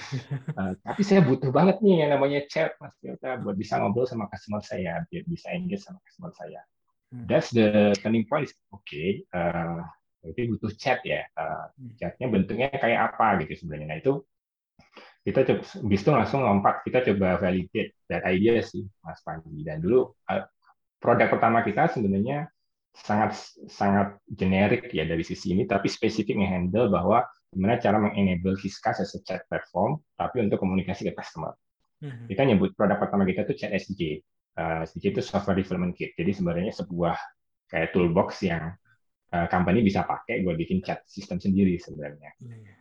[0.58, 4.26] Uh, tapi saya butuh banget nih yang namanya chat, mas Yota, buat bisa ngobrol sama
[4.34, 6.62] customer saya, biar bisa engage sama customer saya.
[7.14, 7.30] Hmm.
[7.30, 8.50] That's the turning point.
[8.74, 9.86] Oke, okay, uh,
[10.26, 11.22] berarti butuh chat ya.
[11.38, 11.70] Uh,
[12.02, 13.88] chatnya bentuknya kayak apa gitu sebenarnya.
[13.94, 14.14] Nah itu
[15.24, 19.64] kita coba, bis itu langsung lompat, kita coba validate that idea sih, Mas Panji.
[19.64, 20.44] Dan dulu uh,
[21.00, 22.52] produk pertama kita sebenarnya
[22.94, 23.34] sangat
[23.72, 27.24] sangat generik ya dari sisi ini, tapi spesifik handle bahwa
[27.56, 31.56] gimana cara mengenable Kiskas as a chat platform, tapi untuk komunikasi ke customer.
[32.04, 32.28] Hmm.
[32.28, 34.20] Kita nyebut produk pertama kita itu Chat SDK.
[34.60, 36.12] Uh, SDK itu Software Development Kit.
[36.20, 37.16] Jadi sebenarnya sebuah
[37.72, 38.76] kayak toolbox yang
[39.34, 42.30] uh, company bisa pakai buat bikin chat sistem sendiri sebenarnya.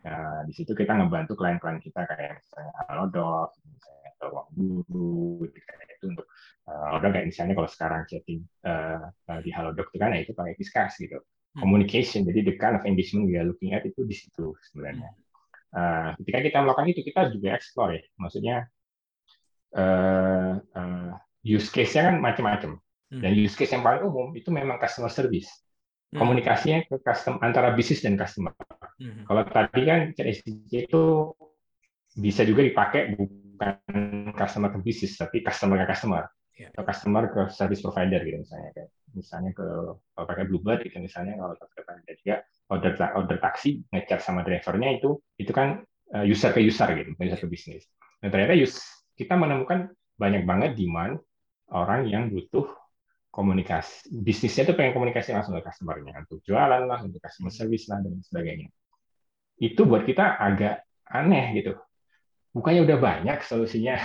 [0.04, 5.58] Nah, di situ kita ngebantu klien-klien kita kayak misalnya Halodoc, misalnya atau Ruang Guru, gitu,
[5.64, 6.26] kayak itu untuk
[6.68, 10.32] uh, udah kayak misalnya kalau sekarang chatting uh, uh, di Halodoc itu kan ya itu
[10.36, 11.18] pakai Kiskas gitu.
[11.18, 11.68] Hmm.
[11.68, 15.10] Communication, jadi the kind of engagement we are looking at itu di situ sebenarnya.
[15.72, 18.56] Uh, ketika kita melakukan itu kita juga explore ya, maksudnya
[19.72, 21.12] uh, uh,
[21.44, 22.80] use case-nya kan macam-macam.
[23.12, 23.20] Hmm.
[23.20, 25.48] Dan use case yang paling umum itu memang customer service.
[26.12, 26.20] Hmm.
[26.20, 28.52] Komunikasinya ke custom antara bisnis dan customer.
[29.00, 29.24] Hmm.
[29.24, 31.32] Kalau tadi kan CSDC itu
[32.20, 33.76] bisa juga dipakai bukan
[34.36, 36.28] customer ke bisnis, tapi customer ke customer.
[36.52, 36.68] Iya.
[36.76, 38.70] Atau customer ke service provider gitu misalnya.
[38.76, 39.66] Kayak misalnya ke
[40.12, 42.36] kalau pakai Bluebird gitu misalnya kalau pakai provider juga
[42.72, 47.24] order order taksi ngechat sama drivernya itu itu kan uh, user ke user gitu, bukan
[47.32, 47.88] user ke bisnis.
[48.20, 48.80] Nah ternyata use,
[49.16, 51.20] kita menemukan banyak banget demand
[51.72, 52.68] orang yang butuh
[53.32, 58.04] komunikasi bisnisnya itu pengen komunikasi langsung ke customer-nya untuk jualan lah untuk customer service lah
[58.04, 58.68] dan sebagainya
[59.56, 61.80] itu buat kita agak aneh gitu
[62.52, 63.96] bukannya udah banyak solusinya,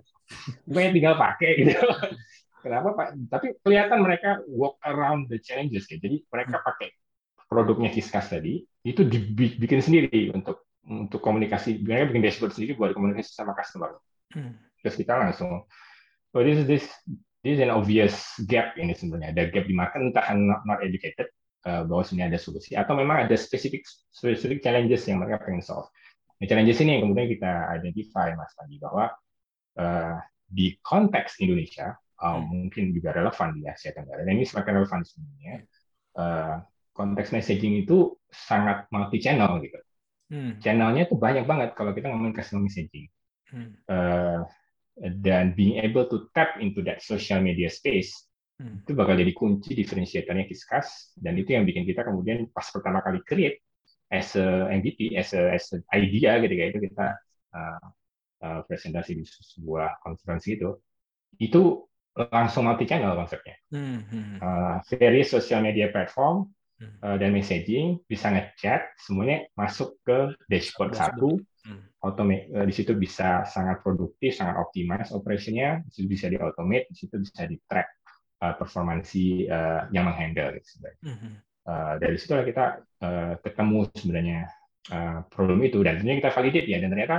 [0.66, 1.74] bukannya tinggal pakai gitu.
[2.60, 3.08] Kenapa Pak?
[3.28, 5.98] Tapi kelihatan mereka walk around the challenges gitu.
[5.98, 6.94] Jadi mereka pakai
[7.50, 11.82] produknya Kiskas tadi itu dibikin sendiri untuk untuk komunikasi.
[11.82, 13.98] Mereka bikin dashboard sendiri buat komunikasi sama customer.
[14.30, 14.54] Hmm.
[14.80, 15.66] Terus kita langsung,
[16.32, 16.86] oh this is this
[17.44, 18.14] this is an obvious
[18.48, 19.32] gap ini sebenarnya.
[19.32, 21.28] Ada gap di market entah not, not educated
[21.64, 25.88] uh, bahwa sini ada solusi atau memang ada specific specific challenges yang mereka pengen solve.
[26.40, 29.12] Nah, challenges ini yang kemudian kita identify Mas tadi bahwa
[29.76, 30.16] uh,
[30.48, 32.44] di konteks Indonesia uh, hmm.
[32.48, 34.24] mungkin juga relevan di Asia Tenggara.
[34.24, 35.56] Dan ini semakin relevan sebenarnya.
[36.10, 36.56] Uh,
[36.90, 39.78] konteks messaging itu sangat multi channel gitu.
[40.30, 40.52] Hmm.
[40.60, 43.08] Channelnya itu banyak banget kalau kita ngomongin customer messaging.
[43.50, 43.74] Hmm.
[43.88, 44.44] Uh,
[45.00, 48.28] dan being able to tap into that social media space
[48.60, 48.84] hmm.
[48.84, 53.24] itu bakal jadi kunci differentiatornya Kiskas dan itu yang bikin kita kemudian pas pertama kali
[53.24, 53.64] create
[54.10, 57.06] as a MVP, as a, as a idea gitu kayak itu kita
[57.54, 57.86] uh,
[58.42, 60.74] uh, presentasi di sebuah konferensi itu
[61.38, 61.86] itu
[62.18, 63.56] langsung multi channel konsepnya.
[63.70, 64.36] Hmm, hmm.
[64.42, 66.50] Uh, various social media platform
[67.06, 71.38] uh, dan messaging bisa ngechat semuanya masuk ke dashboard satu.
[72.00, 76.88] Automate uh, di situ bisa sangat produktif, sangat optimize operasinya, di situ bisa di automate,
[76.88, 77.88] di situ bisa di track
[78.40, 81.00] uh, performansi uh, yang menghandle gitu sebenarnya.
[81.04, 81.34] Hmm.
[81.60, 84.40] Uh, dari situ kita uh, ketemu sebenarnya
[84.88, 87.16] uh, problem itu dan tentunya kita validate ya dan ternyata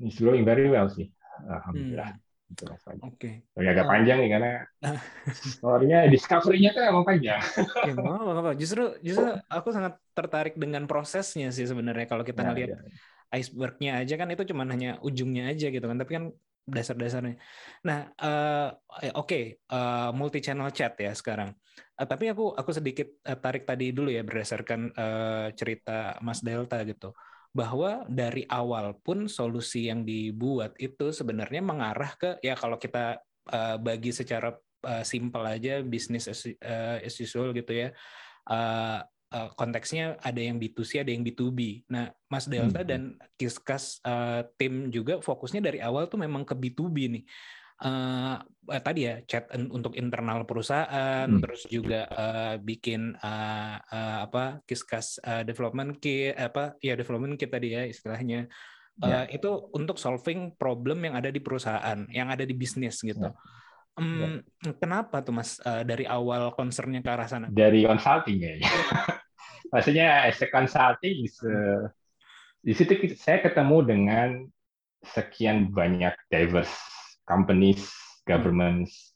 [0.00, 1.12] it's growing very well sih,
[1.44, 2.16] alhamdulillah.
[2.50, 2.66] Gitu,
[3.06, 3.46] Oke.
[3.54, 3.62] Okay.
[3.62, 4.52] agak panjang nih karena
[5.54, 7.38] story-nya discovery-nya tuh emang panjang.
[7.86, 12.46] ya, mau apa Justru justru aku sangat tertarik dengan prosesnya sih sebenarnya kalau kita ya,
[12.50, 12.80] ngelihat ya.
[13.30, 15.98] Iceberg-nya aja kan itu cuma hanya ujungnya aja gitu kan.
[15.98, 16.24] Tapi kan
[16.70, 17.36] dasar-dasarnya.
[17.82, 18.68] Nah, uh,
[19.16, 21.50] oke, okay, uh, multi channel chat ya sekarang.
[21.98, 26.82] Uh, tapi aku aku sedikit uh, tarik tadi dulu ya berdasarkan uh, cerita Mas Delta
[26.86, 27.10] gitu
[27.50, 33.18] bahwa dari awal pun solusi yang dibuat itu sebenarnya mengarah ke ya kalau kita
[33.50, 34.54] uh, bagi secara
[34.86, 37.88] uh, simpel aja bisnis as, uh, as usual gitu ya
[38.46, 39.02] uh,
[39.34, 41.90] uh, konteksnya ada yang B2C ada yang B2B.
[41.90, 42.88] Nah Mas Delta hmm.
[42.88, 43.02] dan
[43.34, 47.24] Kiskas uh, tim juga fokusnya dari awal tuh memang ke B2B nih
[47.84, 48.36] uh,
[48.84, 51.40] tadi ya chat untuk internal perusahaan, hmm.
[51.42, 57.50] terus juga uh, bikin uh, uh, apa kiskas uh, development kit apa ya development kit
[57.50, 58.46] tadi ya istilahnya
[59.02, 59.20] uh, ya.
[59.32, 63.32] itu untuk solving problem yang ada di perusahaan, yang ada di bisnis gitu.
[63.32, 63.34] Ya.
[63.98, 64.72] Um, ya.
[64.78, 67.46] Kenapa tuh mas uh, dari awal concernnya ke arah sana?
[67.50, 68.52] Dari consulting ya.
[69.72, 71.90] Maksudnya as a consulting is, uh,
[72.62, 74.28] di situ saya ketemu dengan
[75.06, 76.74] sekian banyak diverse
[77.24, 77.88] companies,
[78.26, 79.14] governments,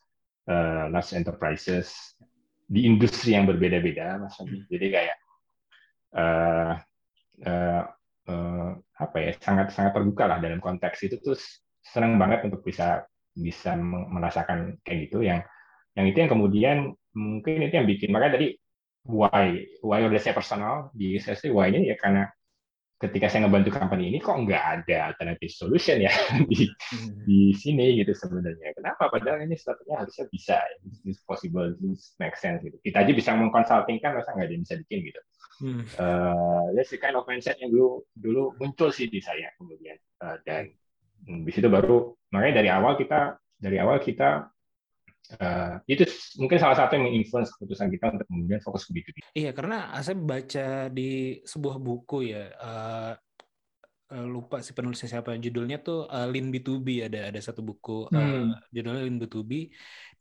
[0.49, 2.17] uh, large enterprises
[2.65, 4.65] di industri yang berbeda-beda, Mas hmm.
[4.73, 5.17] Jadi kayak
[6.17, 6.73] uh,
[7.45, 7.83] uh,
[8.31, 11.37] uh, apa ya, sangat sangat terbuka lah dalam konteks itu tuh
[11.85, 15.43] senang banget untuk bisa bisa merasakan kayak gitu yang
[15.95, 16.77] yang itu yang kemudian
[17.15, 18.49] mungkin itu yang bikin makanya tadi
[19.07, 22.27] why why udah saya personal di saya why ini ya karena
[23.05, 26.13] ketika saya ngebantu company ini kok nggak ada alternative solution ya
[26.51, 27.27] di hmm.
[27.29, 28.73] di sini gitu sebenarnya.
[28.73, 29.13] Kenapa?
[29.13, 30.57] Padahal ini sepatutnya harusnya bisa,
[31.05, 32.79] this possible, this make sense gitu.
[32.81, 35.21] Kita aja bisa mengkonsultingkan, masa nggak ada yang bisa bikin gitu.
[35.55, 35.83] Hmm.
[35.99, 40.35] Uh, ya si kind of mindset yang dulu dulu muncul sih di saya kemudian uh,
[40.43, 40.84] dan hmm,
[41.25, 44.53] di situ baru makanya dari awal kita dari awal kita
[45.41, 46.05] Uh, itu
[46.37, 49.17] mungkin salah satu yang menginfluence keputusan kita untuk kemudian fokus ke B2B.
[49.33, 53.17] Iya, karena saya baca di sebuah buku ya, uh,
[54.29, 58.21] lupa si penulisnya siapa, judulnya tuh uh, Lean B2B ada ada satu buku hmm.
[58.21, 59.73] uh, judulnya Lean B2B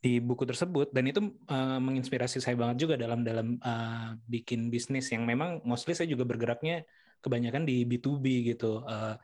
[0.04, 1.20] di buku tersebut dan itu
[1.52, 6.24] uh, menginspirasi saya banget juga dalam dalam uh, bikin bisnis yang memang mostly saya juga
[6.24, 6.88] bergeraknya
[7.20, 8.88] kebanyakan di B2B gitu.
[8.88, 9.20] Uh,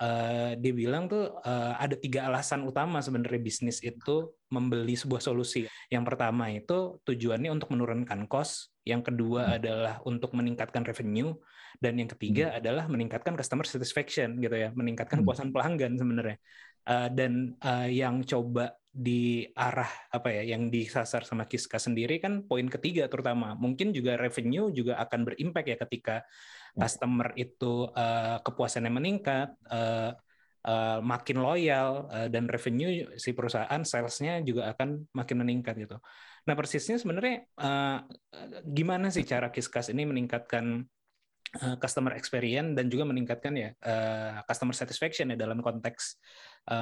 [0.00, 5.68] uh, dia bilang tuh uh, ada tiga alasan utama sebenarnya bisnis itu membeli sebuah solusi.
[5.92, 9.56] Yang pertama itu tujuannya untuk menurunkan cost, yang kedua hmm.
[9.62, 11.36] adalah untuk meningkatkan revenue,
[11.78, 12.58] dan yang ketiga hmm.
[12.64, 15.24] adalah meningkatkan customer satisfaction gitu ya, meningkatkan hmm.
[15.28, 16.38] kepuasan pelanggan sebenarnya.
[16.88, 22.42] Uh, dan uh, yang coba di arah apa ya yang disasar sama Kiska sendiri kan
[22.42, 26.16] poin ketiga terutama mungkin juga revenue juga akan berimpact ya ketika.
[26.76, 30.14] Customer itu uh, kepuasannya meningkat, uh,
[30.66, 35.96] uh, makin loyal uh, dan revenue si perusahaan salesnya juga akan makin meningkat gitu.
[36.46, 38.04] Nah persisnya sebenarnya uh,
[38.64, 40.86] gimana sih cara Kiskas ini meningkatkan
[41.82, 46.22] customer experience dan juga meningkatkan ya uh, customer satisfaction ya dalam konteks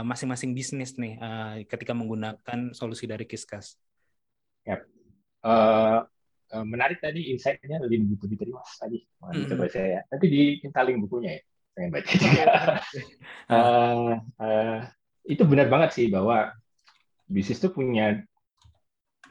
[0.05, 3.81] masing-masing uh, bisnis nih uh, ketika menggunakan solusi dari Kiskas.
[4.69, 4.85] Yep.
[5.41, 6.05] Uh,
[6.49, 9.53] Eh, menarik tadi insight-nya lebih tadi mas tadi hmm.
[9.53, 11.43] coba saya nanti di link bukunya ya
[11.77, 12.13] pengen baca.
[13.49, 14.13] Eh,
[14.45, 14.79] eh,
[15.25, 16.53] itu benar banget sih bahwa
[17.25, 18.21] bisnis itu punya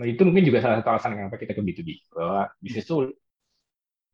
[0.02, 3.14] itu mungkin juga salah satu alasan kenapa kita ke B2B bahwa bisnis itu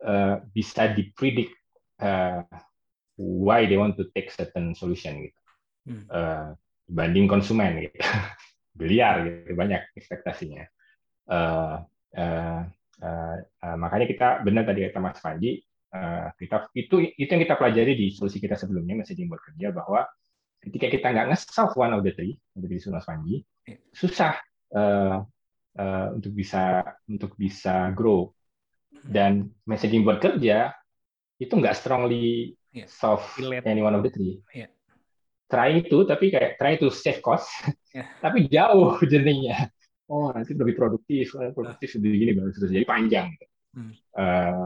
[0.04, 1.56] eh, bisa dipredik
[2.04, 2.44] eh,
[3.16, 5.40] why they want to take certain solution gitu
[5.84, 6.08] Hmm.
[6.08, 6.48] Eh,
[6.88, 8.00] dibanding konsumen gitu
[8.80, 10.64] biliar gitu banyak ekspektasinya
[11.24, 11.78] Eh,
[12.20, 12.62] eh,
[13.04, 15.60] eh, eh, makanya kita benar tadi kata Mas Panji
[15.92, 20.08] eh, kita itu itu yang kita pelajari di solusi kita sebelumnya messaging buat kerja bahwa
[20.64, 23.80] ketika kita nggak nge-solve one of the three untuk di Mas Panji Iya.
[23.92, 24.34] susah
[24.76, 25.18] eh,
[25.80, 28.32] eh, untuk bisa untuk bisa grow
[29.04, 30.72] dan messaging buat kerja
[31.40, 32.88] itu nggak strongly Iya.
[32.90, 33.68] solve Relate.
[33.70, 34.68] any one of the three Iya.
[35.46, 37.48] try itu tapi kayak try to save cost
[37.92, 38.08] Iya.
[38.26, 39.70] tapi jauh jernihnya
[40.12, 43.46] oh nanti lebih produktif oh, produktif lebih gini baru jadi panjang gitu.
[43.74, 43.94] Hmm.
[43.94, 44.66] Eh,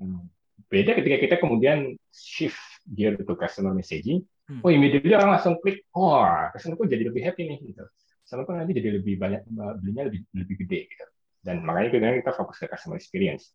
[0.00, 0.22] hmm.
[0.70, 4.66] beda ketika kita kemudian shift gear to customer messaging Hmm.
[4.66, 7.86] oh immediately orang langsung klik oh customerku jadi lebih happy nih gitu
[8.26, 9.46] customerku nanti jadi lebih banyak
[9.78, 11.06] belinya lebih lebih gede gitu
[11.46, 13.54] dan makanya kita kita fokus ke customer experience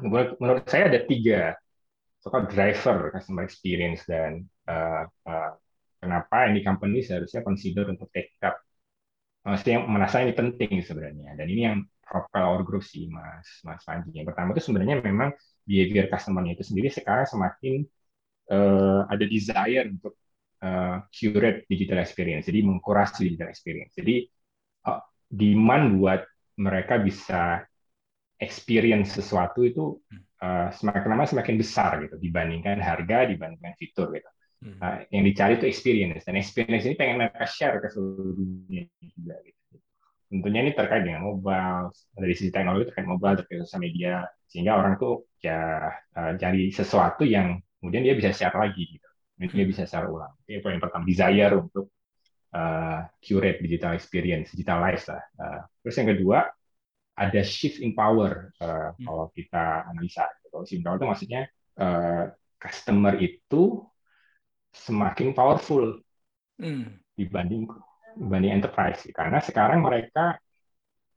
[0.00, 1.52] menurut, menurut saya ada tiga
[2.24, 5.52] so-called driver customer experience dan eh, eh,
[6.00, 8.63] kenapa ini company seharusnya consider untuk take up
[9.44, 11.36] maksudnya merasa ini penting sebenarnya.
[11.38, 13.46] Dan ini yang propel our growth sih mas.
[13.66, 14.10] Mas Panji.
[14.16, 15.30] Yang pertama itu sebenarnya memang
[15.68, 17.76] behavior customer-nya itu sendiri sekarang semakin
[18.52, 20.14] eh, ada desire untuk
[20.64, 22.44] eh, curate digital experience.
[22.50, 23.92] Jadi mengkurasi digital experience.
[23.96, 24.14] Jadi
[24.88, 26.20] eh, demand buat
[26.60, 27.64] mereka bisa
[28.38, 29.84] experience sesuatu itu
[30.42, 34.30] eh, semakin lama semakin besar gitu dibandingkan harga dibandingkan fitur gitu.
[34.84, 39.36] Nah, yang dicari itu experience dan experience ini pengen mereka share ke seluruh dunia juga
[39.40, 39.76] gitu.
[40.28, 44.12] Tentunya ini terkait dengan mobile dari sisi teknologi terkait mobile terkait sosial media
[44.50, 49.08] sehingga orang tuh ya eh, cari sesuatu yang kemudian dia bisa share lagi gitu.
[49.40, 50.34] Dia bisa share ulang.
[50.44, 51.88] Itu yang pertama desire untuk
[52.50, 55.22] eh, curate digital experience, digitalize lah.
[55.22, 56.38] Eh, terus yang kedua
[57.14, 60.26] ada shift in power eh, kalau kita analisa.
[60.50, 61.42] Kalau shift in power itu maksudnya
[61.78, 62.24] eh,
[62.58, 63.86] customer itu
[64.74, 66.02] semakin powerful
[66.58, 67.02] Hmm.
[67.14, 67.66] dibanding
[68.18, 70.38] dibanding enterprise karena sekarang mereka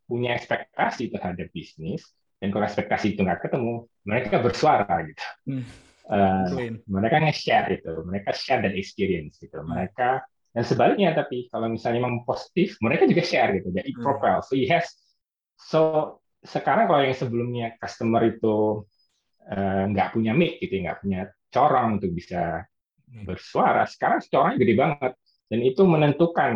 [0.08, 2.06] punya ekspektasi terhadap bisnis
[2.40, 5.64] dan kalau ekspektasi itu nggak ketemu mereka bersuara gitu Hmm.
[6.48, 6.80] Clean.
[6.88, 10.24] mereka nge-share itu mereka share dan experience gitu mereka
[10.56, 14.04] dan sebaliknya tapi kalau misalnya memang positif mereka juga share gitu jadi Hmm.
[14.06, 14.88] profile so he has
[15.60, 16.16] so
[16.48, 18.88] sekarang kalau yang sebelumnya customer itu
[19.52, 21.20] eh, nggak punya mic gitu nggak punya
[21.52, 22.64] corong untuk bisa
[23.08, 23.84] bersuara.
[23.88, 25.12] Sekarang corongnya gede banget.
[25.48, 26.52] Dan itu menentukan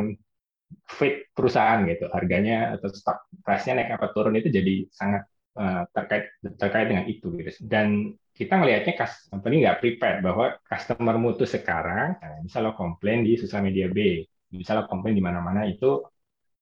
[0.88, 2.12] fate perusahaan gitu.
[2.12, 5.24] Harganya atau stock price-nya naik apa turun itu jadi sangat
[5.60, 6.26] eh, terkait
[6.60, 7.50] terkait dengan itu gitu.
[7.64, 8.94] Dan kita ngelihatnya
[9.32, 14.24] company nggak prepare bahwa customer mutu sekarang nah, bisa lo komplain di sosial media B
[14.52, 16.04] bisa lo komplain di mana-mana itu.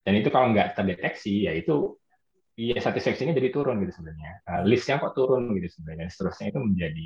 [0.06, 1.97] Dan itu kalau nggak terdeteksi ya itu
[2.60, 4.32] ya satisfaction-nya jadi turun gitu sebenarnya.
[4.45, 6.08] Uh, listnya kok turun gitu sebenarnya.
[6.08, 7.06] Dan seterusnya itu menjadi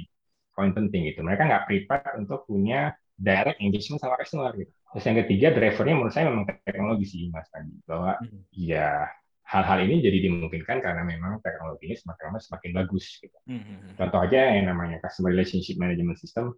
[0.55, 5.17] poin penting gitu mereka nggak prepare untuk punya direct engagement sama customer gitu terus yang
[5.25, 8.45] ketiga drivernya menurut saya memang teknologi sih mas tadi bahwa Hmm.
[8.53, 9.09] ya
[9.43, 13.93] hal-hal ini jadi dimungkinkan karena memang teknologi ini semakin lama semakin bagus gitu Hmm.
[13.97, 16.53] contoh aja yang namanya customer relationship management system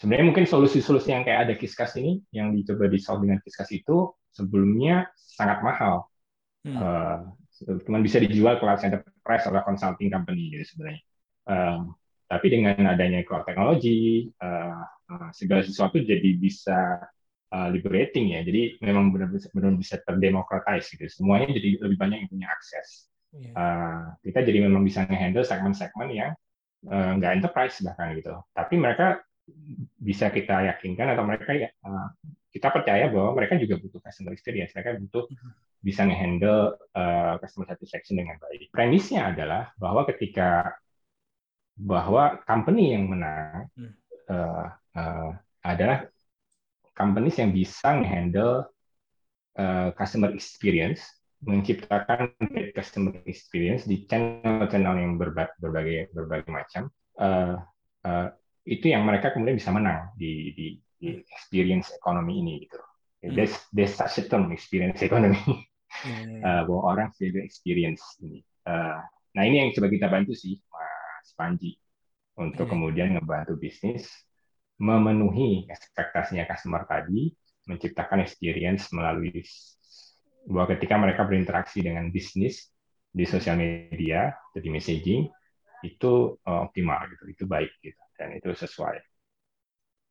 [0.00, 4.12] sebenarnya mungkin solusi-solusi yang kayak ada Kiskas ini yang dicoba di solve dengan Kiskas itu
[4.32, 6.06] sebelumnya sangat mahal
[6.64, 6.76] Hmm.
[6.76, 7.18] Eh,
[7.84, 11.02] cuman bisa dijual ke large enterprise oleh consulting company gitu sebenarnya.
[11.50, 11.80] Um,
[12.30, 17.02] tapi dengan adanya cloud technology, uh, uh, segala sesuatu jadi bisa
[17.50, 18.46] uh, liberating ya.
[18.46, 21.10] Jadi memang benar-benar bisa terdemocratize gitu.
[21.10, 23.10] Semuanya jadi lebih banyak yang punya akses.
[23.34, 23.50] Iya.
[23.54, 26.32] Uh, kita jadi memang bisa nge-handle segmen-segmen yang
[26.86, 28.30] uh, nggak enterprise bahkan gitu.
[28.54, 29.18] Tapi mereka
[29.98, 32.14] bisa kita yakinkan atau mereka ya, uh,
[32.54, 34.70] kita percaya bahwa mereka juga butuh customer experience.
[34.78, 35.26] Mereka butuh
[35.82, 38.70] bisa nge-handle uh, customer satisfaction dengan baik.
[38.70, 40.78] Premisnya adalah bahwa ketika
[41.76, 43.92] bahwa company yang menang Hmm.
[44.30, 45.30] uh, uh,
[45.64, 46.08] adalah
[46.96, 48.68] companies yang bisa nge-handle
[49.56, 51.00] uh, customer experience,
[51.40, 52.36] menciptakan
[52.76, 56.92] customer experience di channel-channel yang berba- berbagai berbagai macam.
[57.16, 57.56] Uh,
[58.04, 58.28] uh,
[58.68, 60.66] itu yang mereka kemudian bisa menang di, di,
[61.00, 62.76] di experience ekonomi ini gitu.
[63.24, 63.36] Hmm.
[63.36, 65.40] There's, there's such a term experience economy
[66.08, 66.40] iya, iya.
[66.44, 68.44] uh, bahwa orang experience ini.
[68.68, 69.00] Uh,
[69.32, 70.60] nah ini yang coba kita bantu sih
[71.20, 71.76] Mas Panji
[72.40, 72.72] untuk Iya.
[72.72, 74.08] kemudian ngebantu bisnis
[74.80, 77.28] memenuhi ekspektasinya customer tadi,
[77.68, 79.44] menciptakan experience melalui
[80.48, 82.72] bahwa ketika mereka berinteraksi dengan bisnis
[83.12, 85.28] di sosial media, di messaging
[85.84, 89.09] itu uh, optimal gitu, itu baik gitu dan itu sesuai.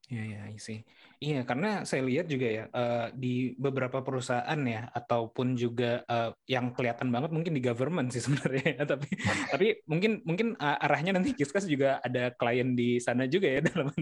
[0.09, 0.81] Iya, iya, sih.
[1.21, 6.73] Iya, karena saya lihat juga ya eh, di beberapa perusahaan ya, ataupun juga eh, yang
[6.73, 8.65] kelihatan banget mungkin di government sih sebenarnya.
[8.73, 8.83] ya.
[8.89, 9.05] Tapi
[9.53, 13.93] tapi mungkin mungkin eh, arahnya nanti Kiskas juga ada klien di sana juga ya dalam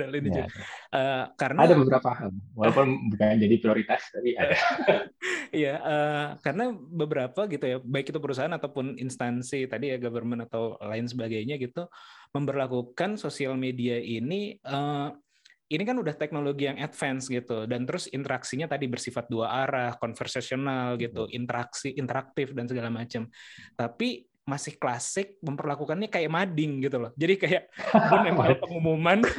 [0.00, 0.64] dalam ini Ya, juga.
[0.96, 4.56] Eh, karena ada beberapa hal, walaupun bukan jadi prioritas, tapi ada.
[5.50, 10.78] Iya, eh, karena beberapa gitu ya, baik itu perusahaan ataupun instansi tadi ya government atau
[10.80, 11.90] lain sebagainya gitu,
[12.32, 14.56] memberlakukan sosial media ini.
[14.62, 15.08] eh,
[15.70, 20.98] ini kan udah teknologi yang advance gitu, dan terus interaksinya tadi bersifat dua arah, konversasional
[20.98, 23.30] gitu, interaksi, interaktif dan segala macam.
[23.78, 27.10] Tapi masih klasik memperlakukannya kayak mading gitu loh.
[27.14, 29.22] Jadi kayak gue nempel pengumuman,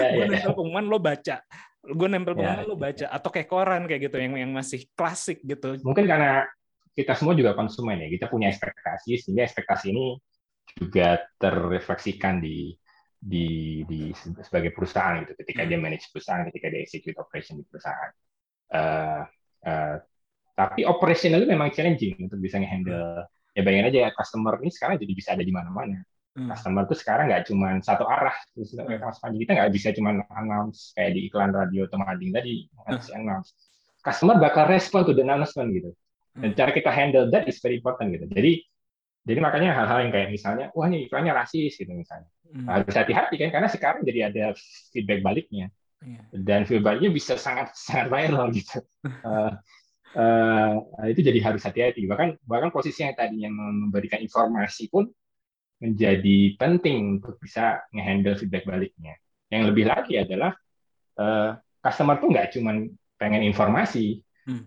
[0.00, 0.32] Ya, gue ya, ya.
[0.32, 1.36] nempel pengumuman lo baca,
[1.84, 5.80] gue nempel pengumuman lo baca, atau kayak koran kayak gitu yang yang masih klasik gitu.
[5.80, 6.44] Mungkin karena
[6.92, 10.20] kita semua juga konsumen ya, kita punya ekspektasi, sehingga ekspektasi ini
[10.76, 12.76] juga terrefleksikan di
[13.20, 18.10] di di sebagai perusahaan gitu ketika dia manage perusahaan ketika dia execute operation di perusahaan.
[18.72, 19.22] Eh,
[19.68, 19.96] eh,
[20.56, 23.28] tapi operational memang challenging untuk bisa nge-handle.
[23.52, 26.00] Ya bayangin aja ya customer ini sekarang jadi bisa ada di mana-mana.
[26.30, 26.46] Hmm.
[26.46, 28.36] customer tuh sekarang nggak cuma satu arah.
[28.54, 32.70] Terus Mas Panji kita nggak bisa cuma announce kayak di iklan radio atau mading tadi
[32.86, 33.52] ngasih announce.
[34.00, 35.90] Customer bakal respon to the announcement gitu.
[36.38, 38.30] Dan cara kita handle that is very important gitu.
[38.30, 38.62] Jadi
[39.24, 42.66] jadi makanya hal-hal yang kayak misalnya wah ini iklannya rasis gitu misalnya Hmm.
[42.66, 44.44] harus hati-hati kan karena sekarang jadi ada
[44.90, 45.70] feedback baliknya
[46.02, 46.18] Iya.
[46.34, 48.82] dan feedbacknya bisa sangat sangat viral gitu
[49.22, 49.52] Eh,
[50.18, 55.06] eh, itu jadi harus hati-hati bahkan bahkan posisi yang tadinya memberikan informasi pun
[55.78, 59.14] menjadi penting untuk bisa ngehandle feedback baliknya
[59.46, 60.50] yang lebih lagi adalah
[61.22, 62.82] eh, customer tuh nggak cuma
[63.14, 64.66] pengen informasi Hmm.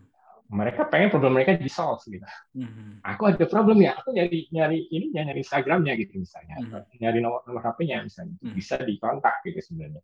[0.52, 3.02] Mereka pengen problem mereka di solve gitu Hmm.
[3.04, 6.70] aku ada problem ya aku nyari nyari ini ya nyari Instagramnya gitu misalnya Hmm.
[6.70, 8.54] atau nyari nomor nomor HP-nya misalnya Hmm.
[8.54, 10.04] bisa dikontak gitu sebenarnya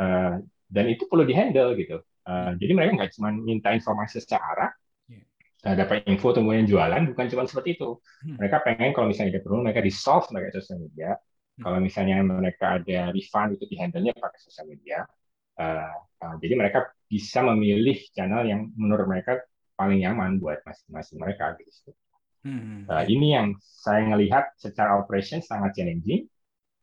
[0.00, 0.34] Eh,
[0.70, 4.70] dan itu perlu dihandle gitu Eh, jadi mereka nggak cuma minta informasi secara
[5.66, 8.36] eh, dapat info kemudian jualan bukan cuma seperti itu Hmm.
[8.40, 11.10] mereka pengen kalau misalnya ada problem mereka di solve mereka sosial media
[11.58, 11.64] Hmm.
[11.64, 15.04] kalau misalnya mereka ada refund itu di handle-nya pakai sosial media
[15.60, 15.94] Eh,
[16.24, 19.44] eh, jadi mereka bisa memilih channel yang menurut mereka
[19.80, 21.96] paling nyaman buat masing-masing mereka gitu.
[22.44, 22.84] Hmm.
[22.84, 26.28] Nah, ini yang saya ngelihat secara operation sangat challenging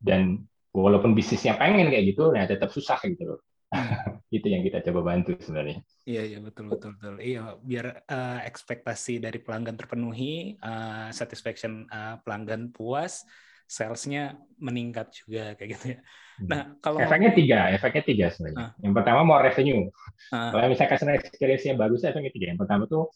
[0.01, 3.41] dan walaupun bisnisnya pengen kayak gitu, nah tetap susah gitu loh.
[4.37, 5.83] itu yang kita coba bantu sebenarnya.
[6.07, 7.15] Iya iya betul betul betul.
[7.19, 13.27] Iya biar eh, ekspektasi dari pelanggan terpenuhi, eh, satisfaction eh, pelanggan puas,
[13.67, 15.99] salesnya meningkat juga kayak gitu ya.
[16.47, 18.73] Nah kalau Efeknya tiga, efeknya tiga sebenarnya.
[18.79, 19.91] Yang pertama mau revenue.
[20.31, 20.55] Ah.
[20.55, 22.45] Kalau misalnya customer experience-nya bagus, efeknya tiga.
[22.55, 23.11] Yang pertama tuh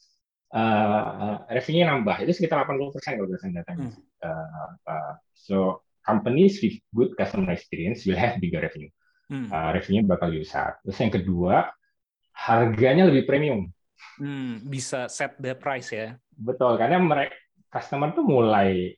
[0.52, 2.16] uh, revenue nambah.
[2.28, 3.88] Itu sekitar 80% kalau berdasarkan datanya.
[3.90, 4.04] Hmm.
[4.22, 5.58] Uh, uh, so
[6.04, 8.92] companies with good customer experience will have bigger revenue.
[9.32, 9.48] Hmm.
[9.48, 10.82] Uh, revenue bakal lebih besar.
[10.84, 11.56] Terus yang kedua,
[12.36, 13.72] harganya lebih premium.
[14.20, 16.20] Hmm, bisa set the price ya.
[16.36, 17.38] Betul, karena mereka
[17.72, 18.98] customer tuh mulai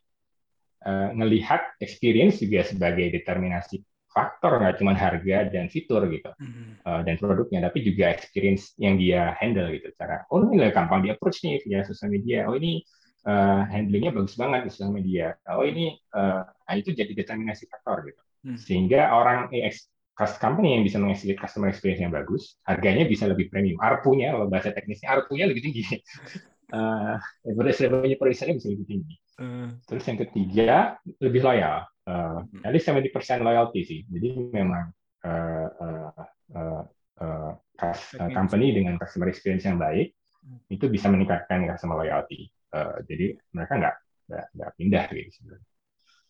[0.86, 3.82] uh, ngelihat experience juga sebagai determinasi
[4.14, 6.76] faktor nggak cuma harga dan fitur gitu Hmm.
[6.86, 9.90] uh, dan produknya tapi juga experience yang dia handle gitu.
[9.98, 12.46] Cara oh ini gampang di approach nih via sosial media.
[12.50, 12.84] Oh ini
[13.28, 15.34] uh, handlingnya bagus banget di sosial media.
[15.50, 18.22] Oh ini uh, nah itu jadi determinasi faktor gitu.
[18.44, 18.60] Hmm.
[18.60, 19.88] sehingga orang ex-
[20.20, 23.80] cus- company yang bisa mengeksploit customer experience yang bagus harganya bisa lebih premium.
[23.80, 25.82] Arpunya kalau bahasa teknisnya arpunya lebih tinggi
[26.74, 29.82] uh, average revenue per usernya bisa lebih tinggi Hmm.
[29.90, 31.90] Terus yang ketiga lebih loyal.
[32.04, 33.10] Uh, at least 70%
[33.42, 34.00] loyalty sih.
[34.06, 34.92] Jadi memang
[35.26, 36.12] uh, uh,
[36.54, 36.84] uh,
[37.24, 40.14] uh, uh, company dengan customer experience yang baik
[40.68, 42.52] itu bisa meningkatkan customer loyalty.
[42.70, 43.96] Uh, jadi mereka nggak
[44.54, 45.70] nggak pindah gitu sebenarnya.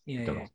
[0.04, 0.24] Iya.
[0.32, 0.52] Mas.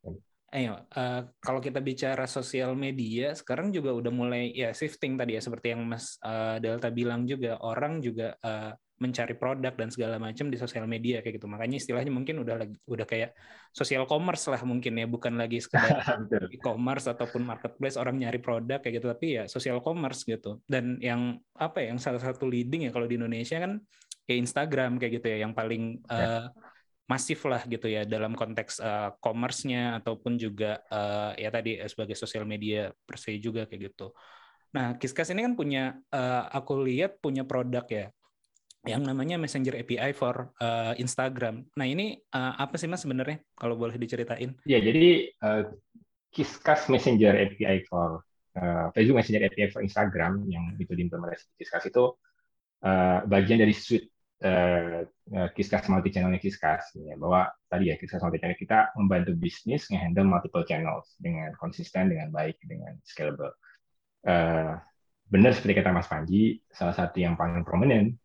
[0.50, 5.42] Ayo, eh, kalau kita bicara sosial media, sekarang juga udah mulai ya shifting tadi ya,
[5.46, 10.52] seperti yang Mas eh, Delta bilang juga, orang juga eh, mencari produk dan segala macam
[10.52, 11.48] di sosial media kayak gitu.
[11.48, 13.32] Makanya istilahnya mungkin udah lagi udah kayak
[13.72, 16.04] social commerce lah mungkin ya, bukan lagi sekedar
[16.56, 20.60] e-commerce ataupun marketplace orang nyari produk kayak gitu, tapi ya social commerce gitu.
[20.68, 23.80] Dan yang apa ya, yang salah satu leading ya kalau di Indonesia kan
[24.28, 26.46] ya Instagram kayak gitu ya, yang paling eh,
[27.10, 32.44] masif lah gitu ya dalam konteks eh, commerce-nya ataupun juga eh, ya tadi sebagai sosial
[32.44, 34.12] media per se juga kayak gitu.
[34.70, 38.14] Nah, Kiskas ini kan punya eh, aku lihat punya produk ya
[38.88, 41.68] yang namanya Messenger API for eh, Instagram.
[41.76, 44.56] Nah, ini eh, apa sih Mas sebenarnya kalau boleh diceritain?
[44.64, 45.68] Ya, jadi uh,
[46.30, 48.24] Kiskas Messenger API for
[48.56, 52.14] uh, Facebook Messenger API for Instagram yang itu diimplementasi di Kiskas itu
[52.86, 54.14] uh, bagian dari suite
[54.46, 59.34] uh, uh, Kiskas multi channelnya Kiskas ya, bahwa tadi ya Kiskas multi channel kita membantu
[59.36, 63.54] bisnis ngehandle multiple channels dengan konsisten dengan baik dengan scalable.
[64.20, 64.76] eh,
[65.32, 68.20] benar seperti kata Mas Panji, salah satu yang paling prominent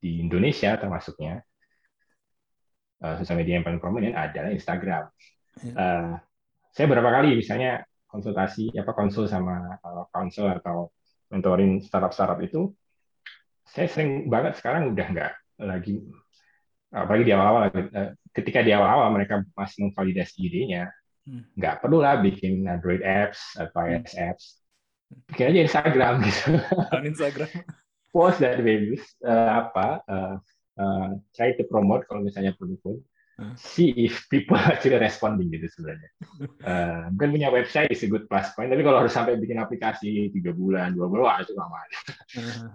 [0.00, 1.44] di Indonesia termasuknya
[3.04, 5.04] eh, sosial media yang paling prominent adalah Instagram.
[5.60, 5.72] Ya.
[5.76, 6.12] Eh,
[6.72, 10.90] saya berapa kali misalnya konsultasi apa konsul sama eh, konsul atau
[11.30, 12.74] mentorin startup-startup itu,
[13.62, 15.32] saya sering banget sekarang udah nggak
[15.62, 16.02] lagi
[16.90, 17.70] apalagi di awal-awal
[18.34, 20.90] ketika di awal-awal mereka masih memvalidasi idenya
[21.28, 21.44] Hmm.
[21.52, 24.00] nggak perlu lah bikin Android apps atau Hmm.
[24.00, 24.44] iOS apps
[25.28, 26.56] bikin aja Instagram gitu
[27.04, 27.50] Instagram.
[28.12, 30.36] Post that bagus eh, apa eh,
[30.78, 32.98] eh, try to promote kalau misalnya produk pun
[33.40, 33.56] Hmm.
[33.56, 36.12] see if people actually responding gitu sebenarnya
[36.60, 40.28] Eh, mungkin punya website is a good plus point tapi kalau harus sampai bikin aplikasi
[40.28, 41.80] tiga bulan dua bulan wah itu lama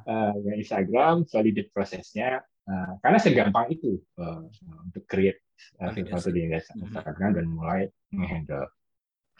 [0.09, 4.41] uh, yang Instagram validate prosesnya uh, karena segampang itu uh,
[4.89, 5.45] untuk create
[5.85, 6.81] uh, sesuatu di Mhm.
[6.81, 8.65] Instagram dan mulai menghandle.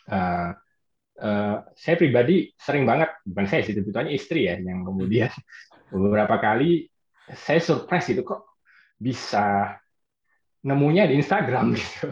[0.06, 0.54] Uh,
[1.22, 5.34] uh, saya pribadi sering banget, bukan saya sih, sebetulnya istri ya yang kemudian
[5.94, 6.90] beberapa kali
[7.34, 8.46] saya surprise gitu kok
[9.02, 9.76] bisa
[10.66, 12.10] nemunya di Instagram gitu.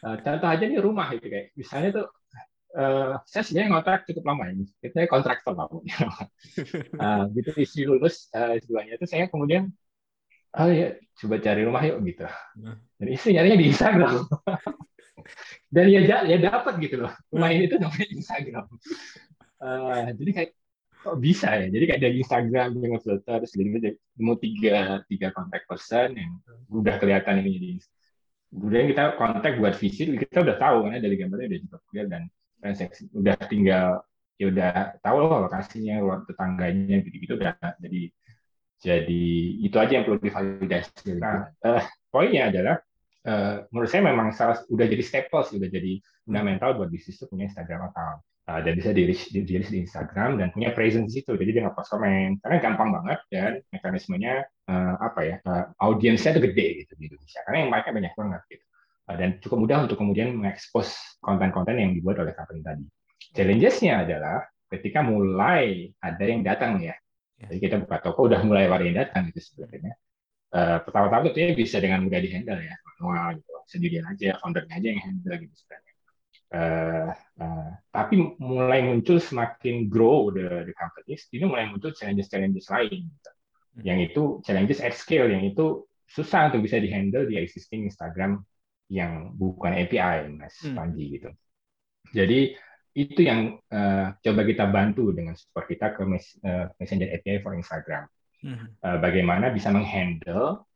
[0.00, 2.06] Uh, contoh aja nih rumah gitu kayak misalnya tuh
[2.70, 4.64] eh, saya sebenarnya ngontrak cukup lama ini.
[4.90, 5.68] Saya kontraktor lah.
[7.00, 9.72] Uh, gitu istri lulus uh, S2-nya itu saya kemudian
[10.52, 12.26] oh ya coba cari rumah yuk gitu.
[12.98, 14.14] Dan istri nyarinya di Instagram.
[15.74, 17.12] Dan ya ya dapat gitu loh.
[17.30, 18.66] Rumah ini tuh namanya Instagram.
[19.60, 20.50] Uh, jadi kayak
[21.00, 21.66] kok bisa ya?
[21.72, 26.30] Jadi kayak dari Instagram dengan filter terus jadi nemu tiga tiga kontak person yang
[26.68, 27.70] udah kelihatan ini jadi
[28.50, 32.22] kemudian kita kontak buat visit kita udah tahu karena dari gambarnya udah cukup clear dan
[32.58, 34.02] transaksi udah tinggal
[34.40, 34.72] ya udah
[35.04, 38.10] tahu loh lokasinya ruang tetangganya gitu-gitu udah jadi
[38.80, 39.24] jadi
[39.60, 41.20] itu aja yang perlu divalidasi.
[41.20, 42.76] Nah, eh, poinnya adalah
[43.28, 47.28] eh, menurut saya memang salah udah jadi staple sih, udah jadi fundamental buat bisnis itu
[47.28, 48.24] punya Instagram account.
[48.50, 51.38] Uh, dan bisa di reach di, di, di Instagram dan punya presence di situ.
[51.38, 52.42] Jadi dia nge-post komen.
[52.42, 55.36] Karena gampang banget dan mekanismenya eh, apa ya?
[55.38, 57.40] eh, audiensnya itu gede gitu di Indonesia.
[57.46, 58.64] Karena yang mereka banyak banget gitu.
[59.06, 62.84] Uh, dan cukup mudah untuk kemudian mengekspos konten-konten yang dibuat oleh company tadi.
[63.38, 66.98] Challenges-nya adalah ketika mulai ada yang datang ya.
[67.38, 69.94] Jadi kita buka toko udah mulai ada yang datang gitu sebenarnya.
[70.50, 75.00] Eh, pertama-tama tentunya bisa dengan mudah dihandle ya, manual gitu, sendirian aja, foundernya aja yang
[75.06, 75.89] handle gitu sebenarnya.
[76.50, 83.06] Eh, eh, tapi mulai muncul semakin grow the, the companies, ini mulai muncul challenges-challenges lain,
[83.06, 83.30] gitu.
[83.86, 88.42] yang itu challenges at scale, yang itu susah untuk bisa dihandle di existing Instagram
[88.90, 90.74] yang bukan API, Mas Hmm.
[90.74, 91.30] Panji gitu.
[92.10, 92.58] Jadi
[92.98, 97.54] itu yang eh, coba kita bantu dengan support kita ke mes- eh, Messenger API for
[97.54, 98.10] Instagram.
[98.82, 100.66] Eh, bagaimana bisa menghandle,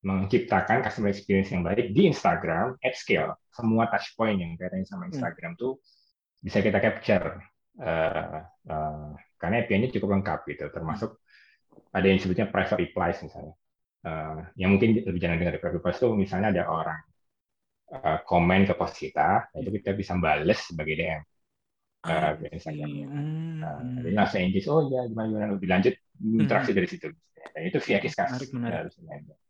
[0.00, 3.36] menciptakan customer experience yang baik di Instagram at scale.
[3.52, 5.76] Semua touch point yang kaitannya sama Instagram tuh
[6.40, 7.36] bisa kita capture.
[7.80, 9.08] Eh, eh,
[9.40, 11.20] karena API-nya cukup lengkap gitu, termasuk
[11.92, 13.54] ada yang disebutnya private replies misalnya.
[14.00, 17.00] Eh, yang mungkin lebih jarang dengar private replies itu misalnya ada orang
[17.92, 21.22] eh, komen ke post kita, itu kita bisa bales sebagai DM
[22.08, 23.06] eh, ke Instagramnya.
[23.60, 25.94] Nah, jadi langsung engage, oh ya gimana gimana lebih lanjut
[26.24, 27.12] interaksi dari situ.
[27.52, 28.30] Dan itu via Kiskas.
[28.56, 29.49] Menarik, menarik.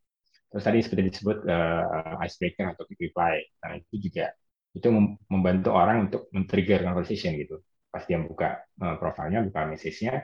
[0.51, 1.85] Terus tadi seperti disebut eh,
[2.27, 3.35] icebreaker atau quick reply.
[3.63, 4.25] Nah itu juga
[4.77, 7.63] itu mem- membantu orang untuk men-trigger conversation gitu.
[7.91, 8.49] Pas dia buka
[8.83, 10.15] eh, profilnya, buka message-nya,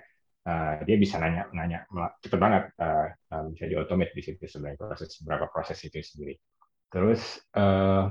[0.49, 1.79] eh, dia bisa nanya nanya
[2.23, 6.35] cepet banget eh, eh, bisa di automate di situ sebenarnya proses beberapa proses itu sendiri.
[6.93, 7.21] Terus
[7.59, 8.05] eh,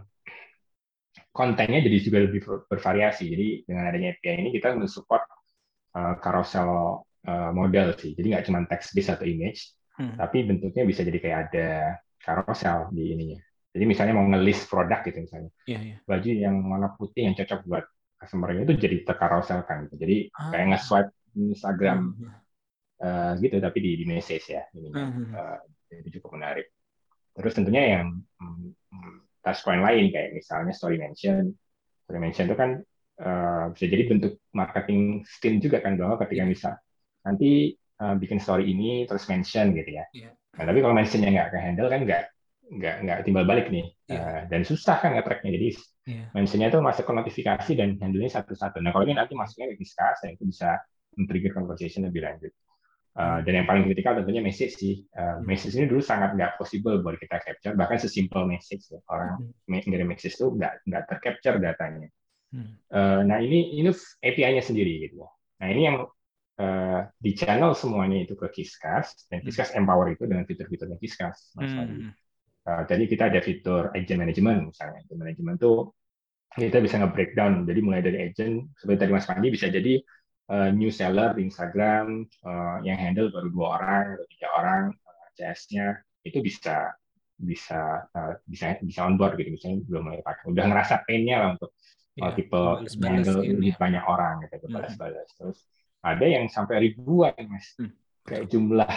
[1.35, 3.23] kontennya jadi juga lebih ber- bervariasi.
[3.33, 5.23] Jadi dengan adanya API ini kita mensupport
[5.97, 6.69] uh, carousel
[7.27, 8.11] uh, model sih.
[8.17, 9.61] Jadi nggak cuma text based atau image,
[9.97, 10.19] Hmm.
[10.19, 11.67] tapi bentuknya bisa jadi kayak ada
[12.25, 13.39] carousel di ininya.
[13.75, 15.95] Jadi misalnya mau nge-list produk gitu misalnya, Iya, iya.
[16.01, 17.85] baju yang warna putih yang cocok buat
[18.17, 19.85] customer itu jadi tercarousel kan.
[19.91, 20.69] Jadi kayak Ah.
[20.73, 22.31] nge-swipe Instagram Hmm.
[23.03, 24.63] uh, gitu, tapi di, di message ya.
[24.73, 25.05] ininya.
[25.05, 25.27] Hmm.
[25.35, 25.59] Uh,
[25.91, 26.71] jadi cukup menarik.
[27.35, 31.51] Terus tentunya yang mm, mm, touch point lain kayak misalnya story mention.
[32.07, 32.79] Story mention itu kan
[33.19, 36.51] uh, bisa jadi bentuk marketing stint juga kan bahwa ketika Iya.
[36.55, 36.69] bisa
[37.27, 40.07] nanti uh, bikin story ini terus mention gitu ya.
[40.15, 40.31] Iya.
[40.55, 42.23] Nah, tapi kalau mentionnya nggak ke handle kan nggak
[42.65, 44.21] nggak nggak timbal balik nih Iya.
[44.21, 45.69] Uh, dan susah kan nge-tracknya jadi
[46.05, 46.25] Iya.
[46.37, 48.77] mentionnya itu masuk ke notifikasi dan handle-nya satu-satu.
[48.77, 50.77] Nah kalau ini nanti masuknya ke discuss, dan itu bisa
[51.17, 52.53] men-trigger conversation lebih lanjut.
[53.17, 55.01] Uh, dan yang paling kritikal tentunya message sih.
[55.17, 59.01] Uh, message ini dulu sangat nggak possible buat kita capture, bahkan sesimpel message ya.
[59.09, 62.05] orang me- ngirim message itu nggak nggak tercapture datanya.
[62.53, 62.77] Hmm.
[62.93, 63.89] Uh, nah ini ini
[64.21, 65.25] API-nya sendiri gitu.
[65.57, 66.05] Nah ini yang
[66.59, 71.53] uh, di channel semuanya itu ke Kiskas dan Kiskas empower itu dengan fitur-fiturnya Kiskas.
[71.57, 71.71] Mas.
[71.73, 72.11] Hmm.
[72.65, 74.99] Uh, jadi kita ada fitur agent management misalnya.
[75.05, 75.93] Agent management tuh
[76.55, 77.67] kita bisa nge-breakdown.
[77.67, 79.93] Jadi mulai dari agent, seperti tadi Mas Pandi bisa jadi
[80.49, 85.27] uh, new seller di Instagram uh, yang handle baru dua orang atau tiga orang uh,
[85.37, 86.95] CS-nya itu bisa
[87.35, 91.49] bisa uh, bisa bisa on board gitu misalnya belum mulai pakai udah ngerasa pain-nya lah
[91.59, 91.71] untuk
[92.15, 93.75] Iya, tipe balas-balas handle lebih ya.
[93.75, 94.73] banyak orang gitu Hmm.
[94.79, 95.59] balas-balas terus
[96.05, 97.73] ada yang sampai ribuan mas.
[97.81, 97.89] Hmm.
[98.25, 98.89] kayak jumlah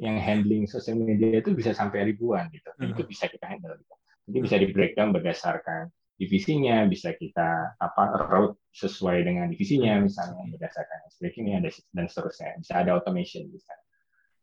[0.00, 2.68] yang handling sosial media itu bisa sampai ribuan gitu.
[2.80, 2.94] Dan Hmm.
[2.96, 3.94] itu bisa kita handle gitu.
[4.24, 10.98] jadi bisa di breakdown berdasarkan divisinya bisa kita apa route sesuai dengan divisinya misalnya berdasarkan
[11.18, 11.58] breakingnya
[11.92, 12.56] dan seterusnya.
[12.62, 13.74] Bisa ada automation bisa.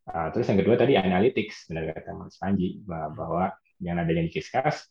[0.02, 1.70] Uh, terus yang kedua tadi analytics.
[1.70, 4.86] Benar kata Mas Panji bahwa, yang adanya di Kiskas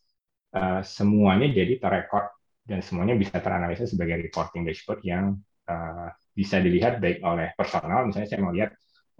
[0.56, 2.32] uh, semuanya jadi terrekord
[2.68, 5.36] dan semuanya bisa teranalisa sebagai reporting dashboard yang
[5.70, 8.72] uh, bisa dilihat baik oleh personal misalnya saya mau lihat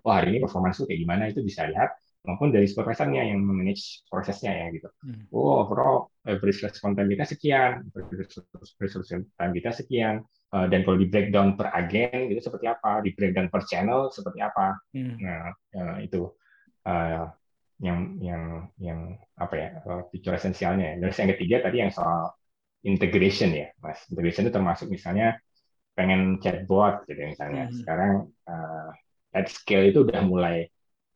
[0.06, 4.54] oh hari ini performance kayak gimana itu bisa lihat maupun dari supervisornya yang memanage prosesnya
[4.54, 5.26] ya gitu Hmm.
[5.34, 8.38] oh overall average response time kita sekian average
[8.80, 13.16] response time kita sekian Uh, dan kalau di breakdown per agen itu seperti apa di
[13.16, 15.16] breakdown per channel seperti apa Hmm.
[15.24, 16.28] Nah, eh, itu
[16.84, 17.24] eh,
[17.80, 18.44] yang yang
[18.76, 19.00] yang
[19.40, 21.00] apa ya eh, fitur esensialnya.
[21.00, 22.36] Terus yang ketiga tadi yang soal
[22.84, 24.04] integration ya, Mas.
[24.12, 25.40] Integration itu termasuk misalnya
[26.02, 27.70] pengen chatbot gitu misalnya.
[27.70, 27.78] Mhm.
[27.78, 28.14] Sekarang
[28.50, 28.90] eh,
[29.38, 30.66] at scale itu udah mulai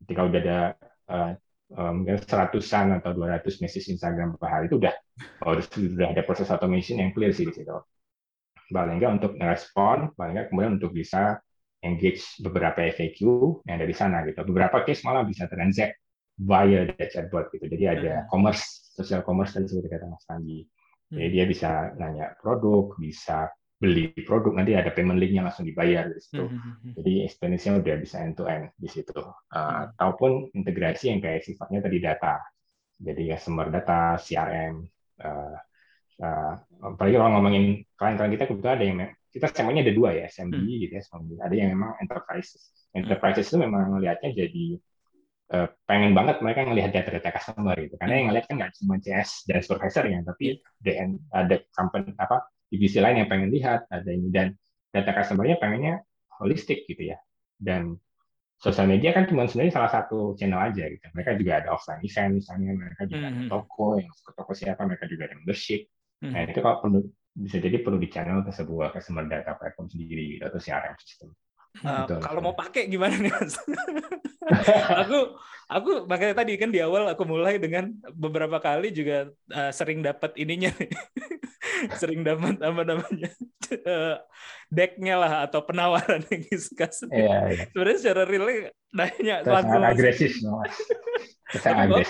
[0.06, 0.60] ketika udah ada
[1.10, 1.32] eh,
[1.74, 4.94] mungkin seratusan atau 200 message Instagram per hari itu udah
[5.50, 7.74] oh, sudah ada proses automation yang clear sih di situ.
[8.70, 11.38] Paling nggak untuk ngerespon, paling nggak kemudian untuk bisa
[11.86, 13.20] engage beberapa FAQ
[13.66, 14.42] yang ada di sana gitu.
[14.46, 15.98] Beberapa case malah bisa transact
[16.38, 17.66] via the chatbot gitu.
[17.70, 18.28] Jadi ada Hmm.
[18.34, 20.66] commerce, social commerce tadi seperti kata Mas Panji.
[21.14, 21.34] Jadi Hmm.
[21.38, 21.72] dia bisa
[22.02, 26.48] nanya produk, bisa beli produk, nanti ada payment link-nya langsung dibayar di situ.
[26.48, 26.92] Hmm, hmm, hmm.
[26.96, 29.20] Jadi experience-nya udah bisa end to end di situ.
[29.52, 32.40] Uh, ataupun integrasi yang kayak sifatnya tadi data.
[32.96, 34.80] Jadi customer data, CRM.
[35.20, 35.56] Uh,
[36.24, 36.54] uh,
[36.88, 38.98] apalagi kalau ngomongin klien-klien kita kebetulan ada yang
[39.36, 40.80] kita semuanya ada dua ya, SMB Hmm.
[40.80, 41.30] gitu ya, SMB.
[41.44, 42.72] Ada yang memang enterprises.
[42.96, 44.80] Enterprises itu memang melihatnya jadi
[45.46, 48.00] eh, pengen banget mereka ngelihat data-data customer gitu.
[48.00, 52.48] Karena yang ngelihat kan nggak cuma CS dan supervisor ya, tapi DN ada company apa
[52.70, 54.56] divisi lain yang pengen lihat ada ini dan
[54.92, 56.02] data customer-nya pengennya
[56.40, 57.18] holistik gitu ya.
[57.56, 57.96] Dan
[58.56, 61.06] sosial media kan cuma sebenarnya salah satu channel aja gitu.
[61.12, 63.50] Mereka juga ada offline event misalnya, mereka juga ada Mhm.
[63.52, 65.88] toko yang ke toko siapa, mereka juga ada membership.
[66.24, 66.32] Hmm.
[66.32, 67.00] Nah itu kalau perlu
[67.36, 71.30] bisa jadi perlu di channel ke sebuah customer data platform sendiri gitu, atau CRM system.
[71.84, 72.48] Uh, Betul, kalau betul.
[72.52, 73.60] mau pakai gimana nih mas?
[75.02, 75.20] aku
[75.66, 80.38] aku makanya tadi kan di awal aku mulai dengan beberapa kali juga uh, sering dapat
[80.38, 80.70] ininya
[82.00, 83.30] sering dapat apa namanya
[83.90, 84.18] uh,
[84.72, 87.06] decknya lah atau penawaran yang discuss.
[87.10, 87.64] Iya, iya.
[87.72, 88.46] Sebenarnya secara real
[88.96, 90.34] nanya langsung agresif,
[91.46, 92.04] Tapi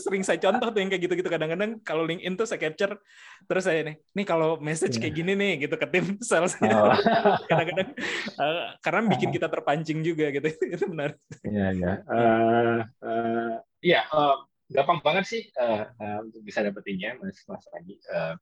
[0.00, 2.96] sering saya contoh tuh yang kayak gitu-gitu kadang-kadang kalau LinkedIn tuh saya capture
[3.44, 6.90] terus saya nih nih kalau message kayak gini nih gitu ke tim sales Oh.
[7.52, 7.92] kadang-kadang
[8.40, 11.14] eh, karena bikin kita terpancing juga gitu itu benar
[11.44, 11.92] Iya, iya.
[12.00, 13.54] Eh, eh,
[13.86, 14.02] Iya,
[14.72, 17.94] gampang banget sih eh, eh, untuk bisa dapetinnya, Mas Mas Andi.
[18.02, 18.34] Eh,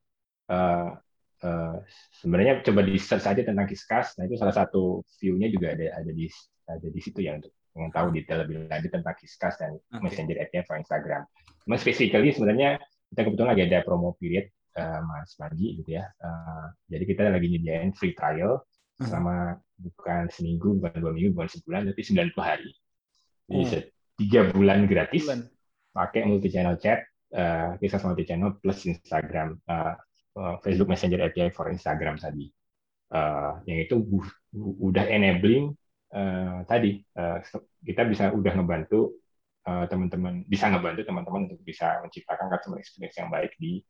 [0.49, 0.89] eh,
[1.45, 1.76] eh,
[2.18, 4.16] sebenarnya coba di search aja tentang Kiskas.
[4.16, 6.26] Nah itu salah satu view-nya juga ada ada di
[6.64, 10.09] ada di situ ya untuk ingin tahu detail lebih lanjut tentang Kiskas dan Oke.
[10.09, 11.22] Messenger API for Instagram.
[11.68, 12.80] Mas basically sebenarnya
[13.12, 16.09] kita kebetulan lagi ada promo period eh, Mas Panji gitu ya.
[16.09, 18.64] Eh, jadi kita lagi nyediain free trial
[18.95, 19.11] Hmm.
[19.11, 19.36] selama
[19.74, 22.70] bukan seminggu, bukan dua minggu, bukan sebulan, tapi 90 hari.
[23.51, 23.66] Jadi Oh.
[23.66, 25.51] se- tiga bulan gratis Bulan.
[25.90, 27.03] pakai multi channel chat,
[27.34, 29.59] eh, kisah multi channel plus Instagram,
[30.35, 32.51] eh, Facebook Messenger API for Instagram tadi.
[33.14, 33.95] Eh, yang itu
[34.55, 35.70] udah enabling
[36.11, 37.39] eh, tadi eh,
[37.85, 39.18] kita bisa udah ngebantu
[39.64, 43.80] teman-teman bisa ngebantu teman-teman untuk bisa menciptakan customer experience yang baik di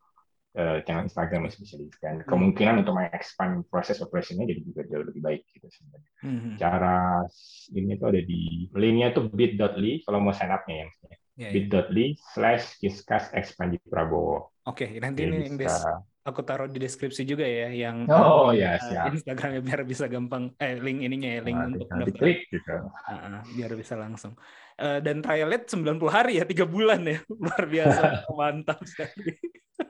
[0.55, 5.43] eh, channel Instagram especially dan kemungkinan untuk mengexpand proses operationnya jadi juga jauh lebih baik
[5.51, 6.51] gitu sebenarnya Mhm.
[6.63, 7.27] cara
[7.75, 11.19] ini tuh ada di linknya tuh bit.ly kalau mau sign up-nya ya maksudnya.
[11.35, 11.53] Ya, ya.
[11.59, 17.23] bit.ly slash kiskas expandi Prabowo Oke, nanti Jadi ini yang bisa aku taruh di deskripsi
[17.29, 19.13] juga ya yang Oh, ya, siap.
[19.13, 22.09] Instagramnya biar bisa gampang eh link ininya ya link nah, untuk daftar.
[22.09, 22.73] diklik gitu
[23.05, 24.33] ah, biar bisa langsung.
[24.81, 27.21] Eh, dan rate 90 hari ya, tiga bulan ya.
[27.45, 28.03] Luar biasa,
[28.41, 29.37] mantap sekali.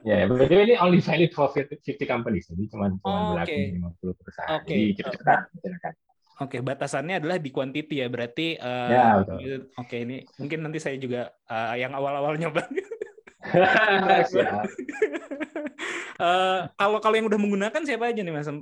[0.05, 4.13] ya but ini only valid for 50 50 companies jadi cuma cuma Oh, berlaku oke.
[4.13, 4.73] 50 perusahaan Oke.
[4.73, 5.93] jadi silakan
[6.35, 8.11] Oke, batasannya adalah di quantity ya.
[8.11, 9.23] Berarti eh, Ya.
[9.79, 12.67] Oke, ini mungkin nanti saya juga eh, yang awal-awal nyoba.
[16.15, 18.55] Eh, kalau kalau yang udah menggunakan siapa aja nih Mas eh,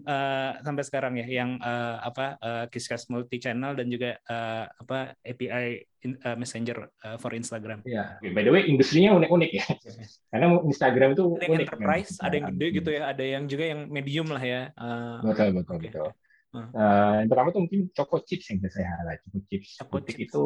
[0.66, 5.86] sampai sekarang ya yang eh, apa eh, Kiskas multi channel dan juga eh, apa API
[6.02, 7.86] in- eh, Messenger eh, for Instagram.
[7.86, 9.66] Ya, by the way, industrinya unik-unik ya.
[10.34, 11.68] Karena Instagram itu Ada yang unik.
[11.70, 12.26] enterprise, memang.
[12.26, 14.62] ada yang gede gitu ya, ada yang juga yang medium lah ya.
[14.74, 15.86] Eh, Betul, betul, Oke.
[15.94, 16.10] betul.
[16.58, 16.70] Hmm.
[16.74, 19.22] Eh, yang pertama tuh mungkin Choco Chips yang saya highlight.
[19.30, 20.18] Choco Chips Choco Chips.
[20.26, 20.44] itu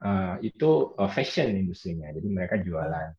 [0.00, 0.70] eh, itu
[1.12, 2.08] fashion industrinya.
[2.16, 3.12] Jadi mereka jualan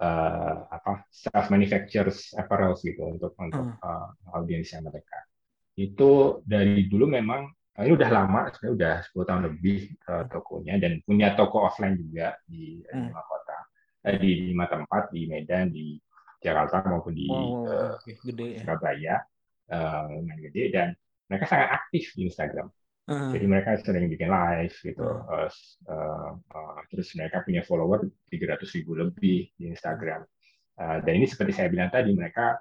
[0.00, 5.18] eh, apa self manufactures apparels gitu untuk untuk eh, audiensnya mereka.
[5.78, 7.42] Itu dari dulu memang
[7.78, 9.78] eh, ini udah lama, sebenarnya udah 10 tahun lebih
[10.10, 13.08] eh, tokonya dan punya toko offline juga di Hmm.
[13.10, 13.56] lima kota,
[14.08, 15.96] eh, di lima tempat di Medan, di
[16.42, 17.28] Jakarta maupun di
[17.66, 18.60] eh, oke, gede ya.
[18.62, 19.14] Surabaya,
[19.70, 20.88] eh, lumayan gede dan
[21.28, 22.68] mereka sangat aktif di Instagram.
[23.08, 23.30] Heeh.
[23.32, 25.06] Jadi mereka sering bikin live gitu.
[25.48, 30.22] S- eh, eh, terus mereka punya follower 300 ribu lebih di Instagram.
[30.78, 32.60] Eh, dan ini seperti saya bilang tadi, mereka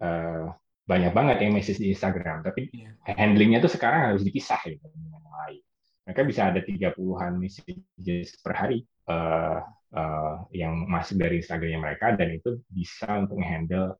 [0.00, 0.46] eh,
[0.84, 2.44] banyak banget yang message di Instagram.
[2.44, 2.90] Tapi Iya.
[3.16, 5.62] handlingnya tuh sekarang harus dipisah gitu dengan yang lain.
[6.08, 9.58] Mereka bisa ada 30-an messages per hari eh,
[9.96, 13.96] eh, yang masuk dari Instagramnya mereka dan itu bisa untuk handle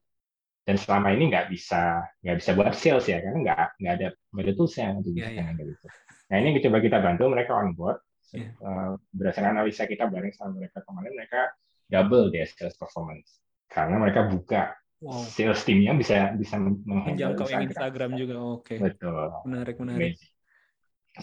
[0.70, 4.44] dan selama ini nggak bisa nggak bisa buat sales ya karena nggak nggak ada nggak
[4.46, 5.42] ada toolsnya untuk bisa Iya, iya.
[5.50, 5.86] handle itu.
[6.30, 7.98] Nah ini coba kita bantu mereka on board
[8.30, 8.54] Iya.
[8.54, 11.50] Eh, berdasarkan analisa kita bareng sama mereka kemarin mereka
[11.90, 14.62] double their sales performance karena mereka buka
[15.00, 15.24] Wow.
[15.26, 18.36] sales teamnya bisa bisa Menjangkau yang Instagram juga.
[18.36, 18.76] Oke.
[18.76, 20.20] betul Menarik, menarik.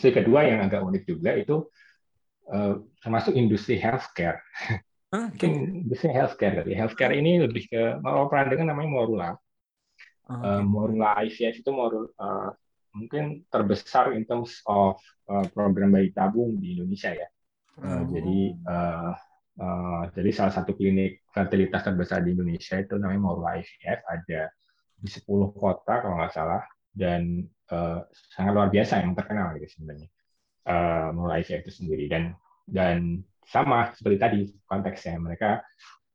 [0.01, 1.55] Yang kedua yang agak unik juga itu
[2.51, 4.41] eh, termasuk industri healthcare.
[5.07, 5.87] Ah, Mungkin oke.
[5.87, 6.71] industri healthcare kali.
[6.75, 9.29] Healthcare ini lebih ke kalau pernah dengar namanya Morula.
[10.27, 10.67] Ah, Eh, oke.
[10.67, 12.49] Morula IVF itu Morula eh,
[12.91, 14.99] mungkin terbesar in terms of
[15.31, 17.27] eh, program bayi tabung di Indonesia ya.
[17.79, 18.03] Eh, Oh.
[18.11, 19.13] Jadi eh,
[19.63, 24.41] eh, jadi salah satu klinik fertilitas terbesar di Indonesia itu namanya Morula IVF ada
[24.97, 27.99] di 10 kota kalau nggak salah dan eh,
[28.35, 30.09] sangat luar biasa yang terkenal gitu sebenarnya
[30.67, 32.23] eh, Morula IVF itu sendiri dan
[32.67, 35.63] dan sama seperti tadi konteksnya mereka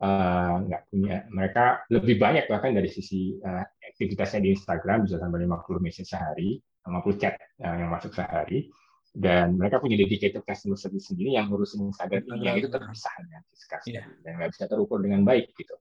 [0.00, 5.44] eh, nggak punya mereka lebih banyak bahkan dari sisi eh, aktivitasnya di Instagram bisa sampai
[5.48, 8.68] 50 message sehari 50 chat eh, yang masuk sehari
[9.12, 13.44] dan mereka punya dedicated customer service sendiri yang ngurusin Instagram ini yang itu terpisah dengan
[13.52, 14.00] Discuss Iya.
[14.00, 15.76] tadi, dan nggak bisa terukur dengan baik gitu.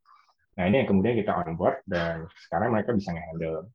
[0.60, 3.72] Nah ini yang kemudian kita on board dan sekarang mereka bisa nge-handle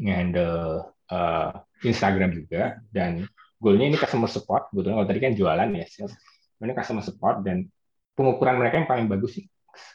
[0.00, 1.50] nge-handle eh,
[1.84, 3.28] Instagram juga dan
[3.60, 4.72] goalnya ini customer support.
[4.72, 6.14] Kebetulan kalau tadi kan jualan ya sales,
[6.62, 7.66] ini customer support dan
[8.16, 9.44] pengukuran mereka yang paling bagus sih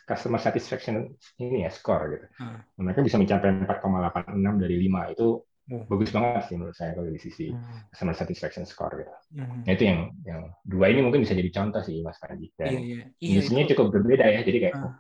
[0.07, 1.11] customer satisfaction
[1.43, 2.25] ini ya score gitu.
[2.39, 2.57] Hmm.
[2.87, 5.27] Mereka bisa mencapai 4,86 dari 5 itu
[5.71, 5.79] Oh.
[5.87, 7.87] bagus banget sih menurut saya kalau dari sisi Hmm.
[7.87, 9.11] customer satisfaction score gitu.
[9.31, 9.63] Hmm.
[9.63, 12.51] Nah itu yang yang dua ini mungkin bisa jadi contoh sih Mas Panji.
[12.51, 12.95] Iya, Dan iya.
[13.23, 13.71] Iya, industrinya itu.
[13.71, 14.39] cukup berbeda ya.
[14.43, 14.93] Jadi kayak Nah,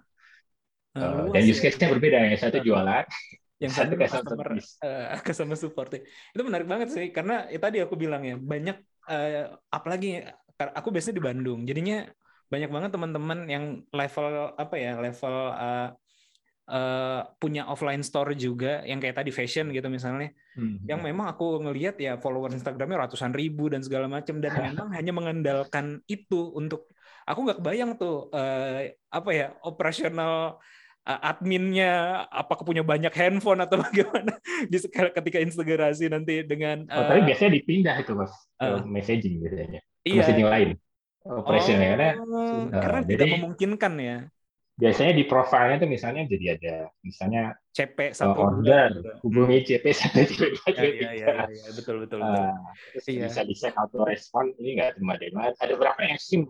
[0.95, 1.51] eh, luas dan ya.
[1.51, 2.35] use case-nya berbeda ya.
[2.39, 2.63] Satu Ah.
[2.63, 3.05] jualan,
[3.63, 4.69] yang satu customer customer service.
[4.85, 5.99] eh, customer support ya.
[6.33, 8.75] itu menarik banget sih karena ya, tadi aku bilang ya banyak
[9.11, 9.47] eh,
[9.77, 10.07] apalagi
[10.71, 12.07] aku biasanya di Bandung jadinya
[12.47, 15.89] banyak banget teman-teman yang level apa ya level eh,
[16.71, 20.77] eh, punya offline store juga yang kayak tadi fashion gitu misalnya Hmm.
[20.85, 24.53] yang memang aku ngelihat ya follower Instagramnya ratusan ribu dan segala macam dan
[24.85, 26.93] memang hanya mengandalkan itu untuk
[27.25, 30.61] aku nggak kebayang tuh eh, apa ya operasional
[31.03, 34.39] adminnya apakah punya banyak handphone atau bagaimana
[34.69, 38.79] di ketika integrasi nanti dengan Oh, tapi biasanya dipindah itu mas Ah.
[38.87, 40.69] messaging biasanya, ke iya messaging lain,
[41.23, 44.17] operationnya karena Oh, eh, karena jadi- tidak memungkinkan ya
[44.73, 46.75] biasanya di profilnya tuh misalnya jadi ada
[47.05, 49.11] misalnya CP eh, satu order dua, gitu.
[49.21, 51.09] hubungi CP satu CP dua CP ya, ya, tiga.
[51.13, 52.45] ya, ya, betul betul betul.
[52.89, 53.25] Terus Iya.
[53.29, 56.41] bisa di set auto respon ini nggak terima DM ada beberapa yang sim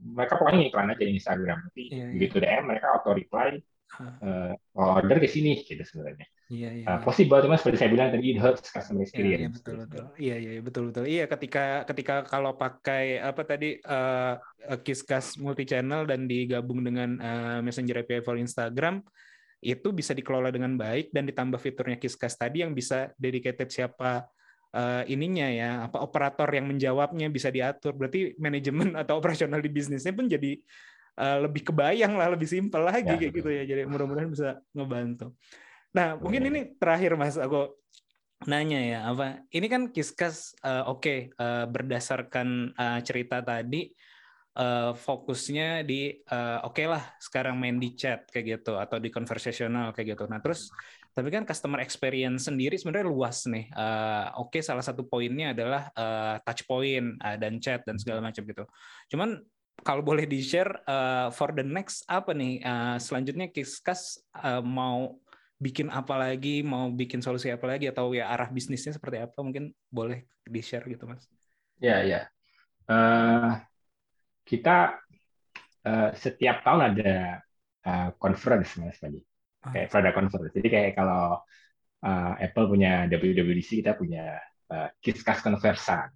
[0.00, 2.12] mereka pokoknya iklan aja di Instagram tapi Iya, iya.
[2.16, 3.48] begitu DM mereka auto reply
[3.98, 7.04] Eh, order ke sini gitu sebenarnya Iya, iya, uh, iya.
[7.04, 10.04] possible cuma seperti saya bilang tadi it hurts customer Iya, iya experience betul betul.
[10.16, 11.04] Iya iya iya, betul betul.
[11.04, 14.34] Iya ketika ketika kalau pakai apa tadi eh
[14.80, 19.04] Kiskas multi channel dan digabung dengan eh, Messenger API for Instagram
[19.60, 24.24] itu bisa dikelola dengan baik dan ditambah fiturnya Kiskas tadi yang bisa dedicated siapa
[24.72, 27.92] eh, ininya ya, apa operator yang menjawabnya bisa diatur.
[27.92, 30.56] Berarti manajemen atau operasional di bisnisnya pun jadi
[31.18, 33.62] eh, lebih kebayang lah, lebih simpel lagi Ya, kayak gitu ya.
[33.66, 35.34] Jadi mudah-mudahan bisa ngebantu.
[35.92, 37.34] Nah, mungkin ini terakhir Mas.
[37.34, 37.74] Aku
[38.46, 43.90] nanya ya apa ini kan Kiskas eh, oke eh, berdasarkan eh, cerita tadi
[44.54, 49.90] eh, fokusnya di eh, oke lah sekarang main di chat kayak gitu atau di conversational
[49.90, 50.30] kayak gitu.
[50.30, 50.70] Nah terus
[51.10, 53.66] tapi kan customer experience sendiri sebenarnya luas nih.
[53.74, 58.46] Eh, oke salah satu poinnya adalah eh, touch point eh, dan chat dan segala macam
[58.46, 58.62] gitu.
[59.10, 59.34] Cuman
[59.86, 60.82] kalau boleh di share
[61.34, 62.62] for the next apa nih?
[62.62, 65.18] Eh, selanjutnya Kiskas eh, mau
[65.58, 69.74] bikin apa lagi, mau bikin solusi apa lagi, atau ya arah bisnisnya seperti apa, mungkin
[69.90, 71.26] boleh di-share gitu, Mas.
[71.78, 72.26] ya ya.
[72.88, 73.50] Eh,
[74.46, 74.98] kita
[75.86, 77.42] eh, setiap tahun ada
[77.86, 79.22] eh, conference mas Panji
[79.58, 79.74] Ah.
[79.74, 80.54] kayak product conference.
[80.54, 81.42] Jadi kayak kalau
[82.06, 84.38] eh, Apple punya WWDC kita punya
[84.70, 86.08] uh, Kiskas Conversa.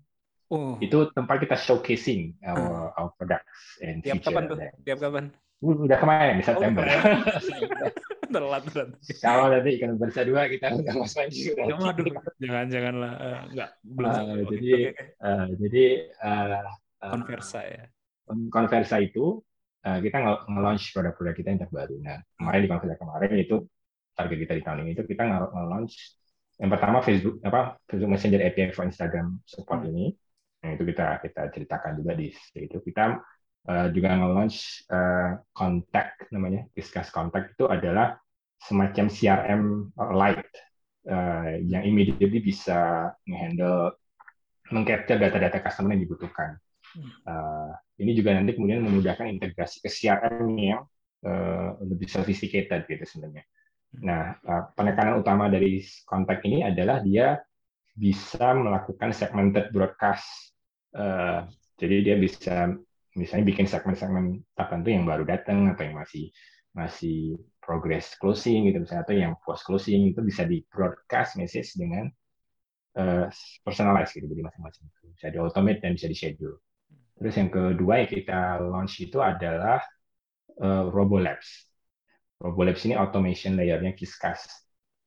[0.53, 4.61] Oh, Itu tempat kita showcasing our, our products and tiap kapan tuh?
[4.85, 5.33] Tiap kapan?
[5.65, 6.85] Uh, Udah kemarin di September.
[8.35, 8.89] telat telat.
[9.21, 11.53] Kalau nanti ikan bersa dua kita udah Mas Panji.
[11.53, 11.77] udah.
[11.79, 12.05] Waduh,
[12.37, 13.13] jangan janganlah.
[13.17, 14.11] Eh, enggak, belum.
[14.13, 15.05] Oke, jadi- oke.
[15.21, 15.85] Uh, jadi
[16.21, 16.61] uh,
[17.01, 17.85] uh, Conversa ya.
[18.49, 19.41] Conversa itu
[19.85, 21.97] uh, kita nge- nge-launch produk-produk kita yang terbaru.
[22.01, 23.57] Nah, kemarin di Conversa kemarin itu
[24.13, 25.95] target kita di tahun ini itu kita nge- nge-launch
[26.61, 29.91] yang pertama Facebook apa Facebook Messenger API for Instagram support Hmm.
[29.93, 30.07] ini.
[30.63, 32.79] Nah, itu kita kita ceritakan juga di situ.
[32.79, 33.19] Kita
[33.67, 38.15] uh, juga nge-launch uh, Contact namanya, Discuss Contact itu adalah
[38.63, 39.63] semacam CRM
[40.15, 40.47] light
[41.11, 43.99] uh, yang immediately bisa nge-handle
[44.71, 46.57] meng-capture data-data customer yang dibutuhkan.
[47.25, 50.83] Uh, ini juga nanti kemudian memudahkan integrasi ke CRM yang
[51.25, 53.45] uh, lebih sophisticated gitu sebenarnya.
[54.01, 57.41] Nah, uh, penekanan utama dari kontak ini adalah dia
[57.93, 60.52] bisa melakukan segmented broadcast.
[60.93, 61.49] Uh,
[61.81, 62.77] jadi dia bisa
[63.17, 66.33] misalnya bikin segmen-segmen tertentu yang baru datang atau yang masih
[66.73, 72.09] masih progress closing gitu misalnya atau yang post closing itu bisa di broadcast message dengan
[72.97, 73.29] uh,
[73.65, 74.89] personalized gitu jadi masing-masing
[75.23, 76.59] bisa di automate dan bisa di schedule.
[77.15, 79.79] Terus yang kedua yang kita launch itu adalah
[80.59, 81.71] uh, RoboLabs.
[82.43, 84.43] RoboLabs ini automation layernya Kiskas.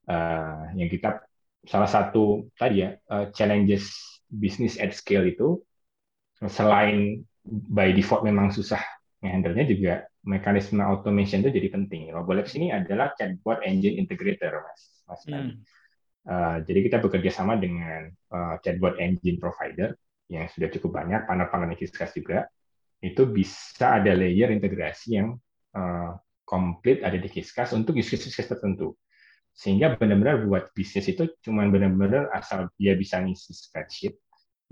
[0.08, 1.20] Uh, yang kita
[1.68, 3.92] salah satu tadi ya uh, challenges
[4.30, 5.60] bisnis at scale itu
[6.50, 8.82] selain by default memang susah
[9.22, 9.94] handle-nya juga
[10.26, 12.10] mekanisme automation itu jadi penting.
[12.14, 14.82] RoboLabs ini adalah chatbot engine integrator, Mas.
[15.06, 15.22] Mas.
[15.26, 15.62] Hmm.
[16.26, 19.94] Uh, jadi kita bekerja sama dengan uh, chatbot engine provider
[20.26, 22.50] yang sudah cukup banyak, partner-partner Kiskas juga.
[22.98, 25.38] Itu bisa ada layer integrasi yang
[25.78, 28.98] uh, komplit ada di Kiskas untuk use case tertentu.
[29.56, 34.18] Sehingga benar-benar buat bisnis itu cuma benar-benar asal dia bisa ngisi spreadsheet.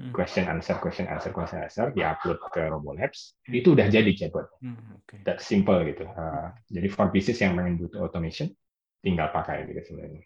[0.09, 4.49] Question answer, question answer, question answer, dia upload ke RoboLabs, itu udah jadi chatbot.
[4.57, 5.21] Hmm, Oke.
[5.21, 6.09] That simple gitu.
[6.09, 8.49] Uh, jadi for business yang pengen butuh automation,
[9.05, 10.25] tinggal pakai gitu sebenarnya.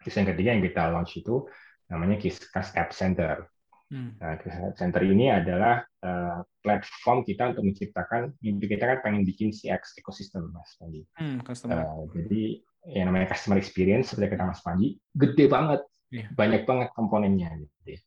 [0.00, 1.44] Terus yang ketiga yang kita launch itu
[1.92, 3.44] namanya Kiskas App Center.
[3.92, 4.16] Hmm.
[4.16, 9.28] Nah, Kiskas App Center ini adalah uh, platform kita untuk menciptakan, mimpi kita kan pengen
[9.28, 11.04] bikin CX ecosystem, Mas Panji.
[11.20, 11.84] Hmm, customer.
[11.84, 15.84] Uh, jadi yang namanya customer experience seperti kata Mas Panji, gede banget,
[16.14, 16.30] Iya.
[16.30, 17.98] banyak banget komponennya gitu.
[17.98, 18.00] ya.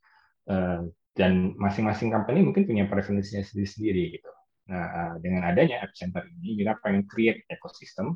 [0.47, 0.87] Uh,
[1.17, 4.31] dan masing-masing company mungkin punya preferensinya sendiri-sendiri gitu.
[4.69, 8.15] Nah, uh, dengan adanya App Center ini kita pengen create ekosistem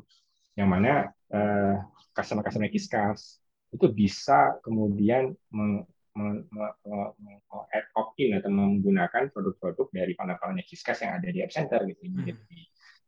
[0.54, 1.76] yang mana uh,
[2.14, 3.40] customer-customer Kiskas
[3.72, 6.72] itu bisa kemudian meng, meng, meng,
[7.16, 12.04] meng- add opt-in atau menggunakan produk-produk dari partner-partner Kiskas yang ada di App Center gitu.
[12.04, 12.22] Hmm.
[12.22, 12.60] Jadi,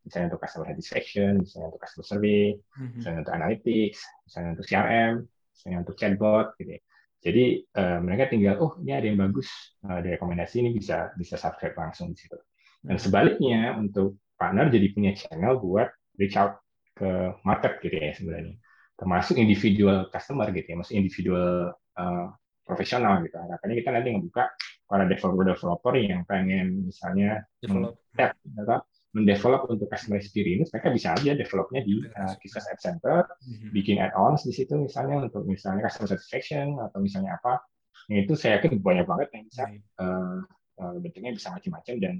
[0.08, 2.44] misalnya untuk customer satisfaction, misalnya untuk customer survey,
[2.76, 2.92] Hmm.
[2.96, 5.14] misalnya untuk analytics, misalnya untuk CRM,
[5.52, 6.72] misalnya untuk chatbot, gitu.
[6.76, 6.80] ya.
[7.24, 9.48] Jadi eh, mereka tinggal, oh ini ada yang bagus,
[9.88, 12.36] eh, ada rekomendasi ini bisa bisa subscribe langsung di situ.
[12.84, 15.88] Dan sebaliknya untuk partner jadi punya channel buat
[16.20, 16.60] reach out
[16.94, 18.54] ke market gitu ya sebenarnya,
[19.00, 22.26] termasuk individual customer gitu ya, maksud individual eh,
[22.68, 23.36] profesional gitu.
[23.40, 24.44] Harapannya kita nanti ngebuka
[24.84, 27.96] para developer-developer yang pengen misalnya Develop.
[28.14, 28.84] apa,
[29.14, 33.70] mendevelop untuk customer experience, mereka bisa aja developnya di uh, Kiskas App Center, Hmm.
[33.70, 37.62] bikin add-ons di situ misalnya untuk misalnya customer satisfaction atau misalnya apa.
[38.10, 39.62] Nah, itu saya yakin banyak banget yang bisa
[40.02, 40.42] uh,
[40.82, 42.14] uh, bentuknya bisa macam-macam dan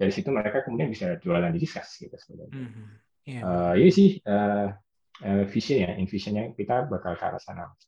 [0.00, 2.56] dari situ mereka kemudian bisa jualan di Kiskas gitu sebenarnya.
[2.56, 2.88] Hmm.
[3.28, 3.40] Iya.
[3.44, 4.72] Uh, ini sih uh,
[5.20, 7.84] uh, visionnya, in visionnya kita bakal ke arah sana Mas.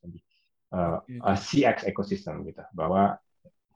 [0.73, 1.01] Uh,
[1.37, 3.17] CX ecosystem gitu, bahwa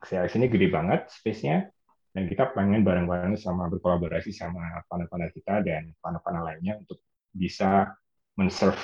[0.04, 1.72] CX ini gede banget space-nya
[2.16, 7.92] dan kita pengen bareng-bareng sama berkolaborasi sama partner-partner kita dan partner-partner lainnya untuk bisa
[8.40, 8.80] men-serve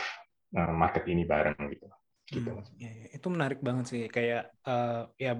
[0.52, 1.88] uh, market ini bareng gitu.
[2.32, 3.12] Gitu, Hmm, iya.
[3.12, 5.32] itu menarik banget sih kayak eh, ya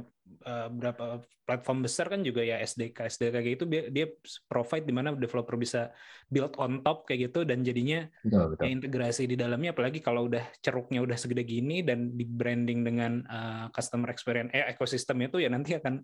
[0.44, 4.06] eh, berapa platform besar kan juga ya SDK SDK kayak gitu dia, dia
[4.44, 5.94] provide di mana developer bisa
[6.28, 8.62] build on top kayak gitu dan jadinya Betul, betul.
[8.66, 13.12] ya, integrasi di dalamnya apalagi kalau udah ceruknya udah segede gini dan di branding dengan
[13.24, 16.02] eh, customer experience eh ekosistem itu ya nanti akan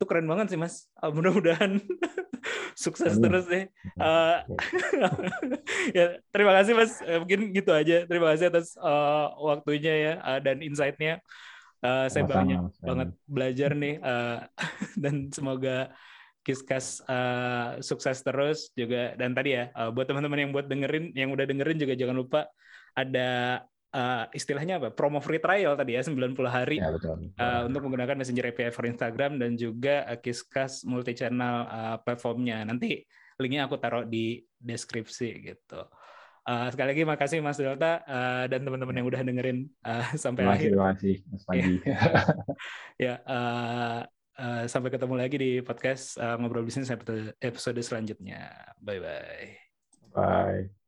[0.00, 0.88] itu keren banget sih mas.
[0.96, 1.76] Ah, mudah-mudahan
[2.84, 3.20] sukses Amin.
[3.20, 3.68] terus deh.
[4.00, 4.38] Eh,
[6.00, 7.04] ya terima kasih mas.
[7.04, 8.08] Eh, mungkin gitu aja.
[8.08, 11.20] Terima kasih atas eh, waktunya ya eh, dan insight-nya.
[11.84, 14.38] Eh, saya Sama-sama, banyak Mas banget belajar nih eh,
[15.04, 15.92] dan semoga
[16.40, 19.12] Kiskas eh, sukses terus juga.
[19.20, 22.48] Dan tadi ya eh, buat teman-teman yang buat dengerin yang udah dengerin juga jangan lupa
[22.96, 23.60] ada
[23.90, 27.30] eh, istilahnya apa promo free trial tadi ya 90 hari Ya, betul.
[27.36, 32.62] uh, untuk menggunakan Messenger API for Instagram dan juga uh, Kiskas multi channel uh, platformnya.
[32.62, 33.02] Nanti
[33.36, 35.80] linknya aku taruh di deskripsi gitu.
[36.40, 40.56] Eh, sekali lagi makasih Mas Delta eh, dan teman-teman yang udah dengerin eh, sampai Terima
[40.56, 40.70] kasih, akhir.
[40.72, 41.74] terima kasih Mas Panji.
[43.04, 44.00] Ya, eh,
[44.36, 48.40] eh, sampai ketemu lagi di podcast eh, ngobrol bisnis episode episode selanjutnya.
[48.80, 49.48] Bye bye.
[50.12, 50.79] Bye.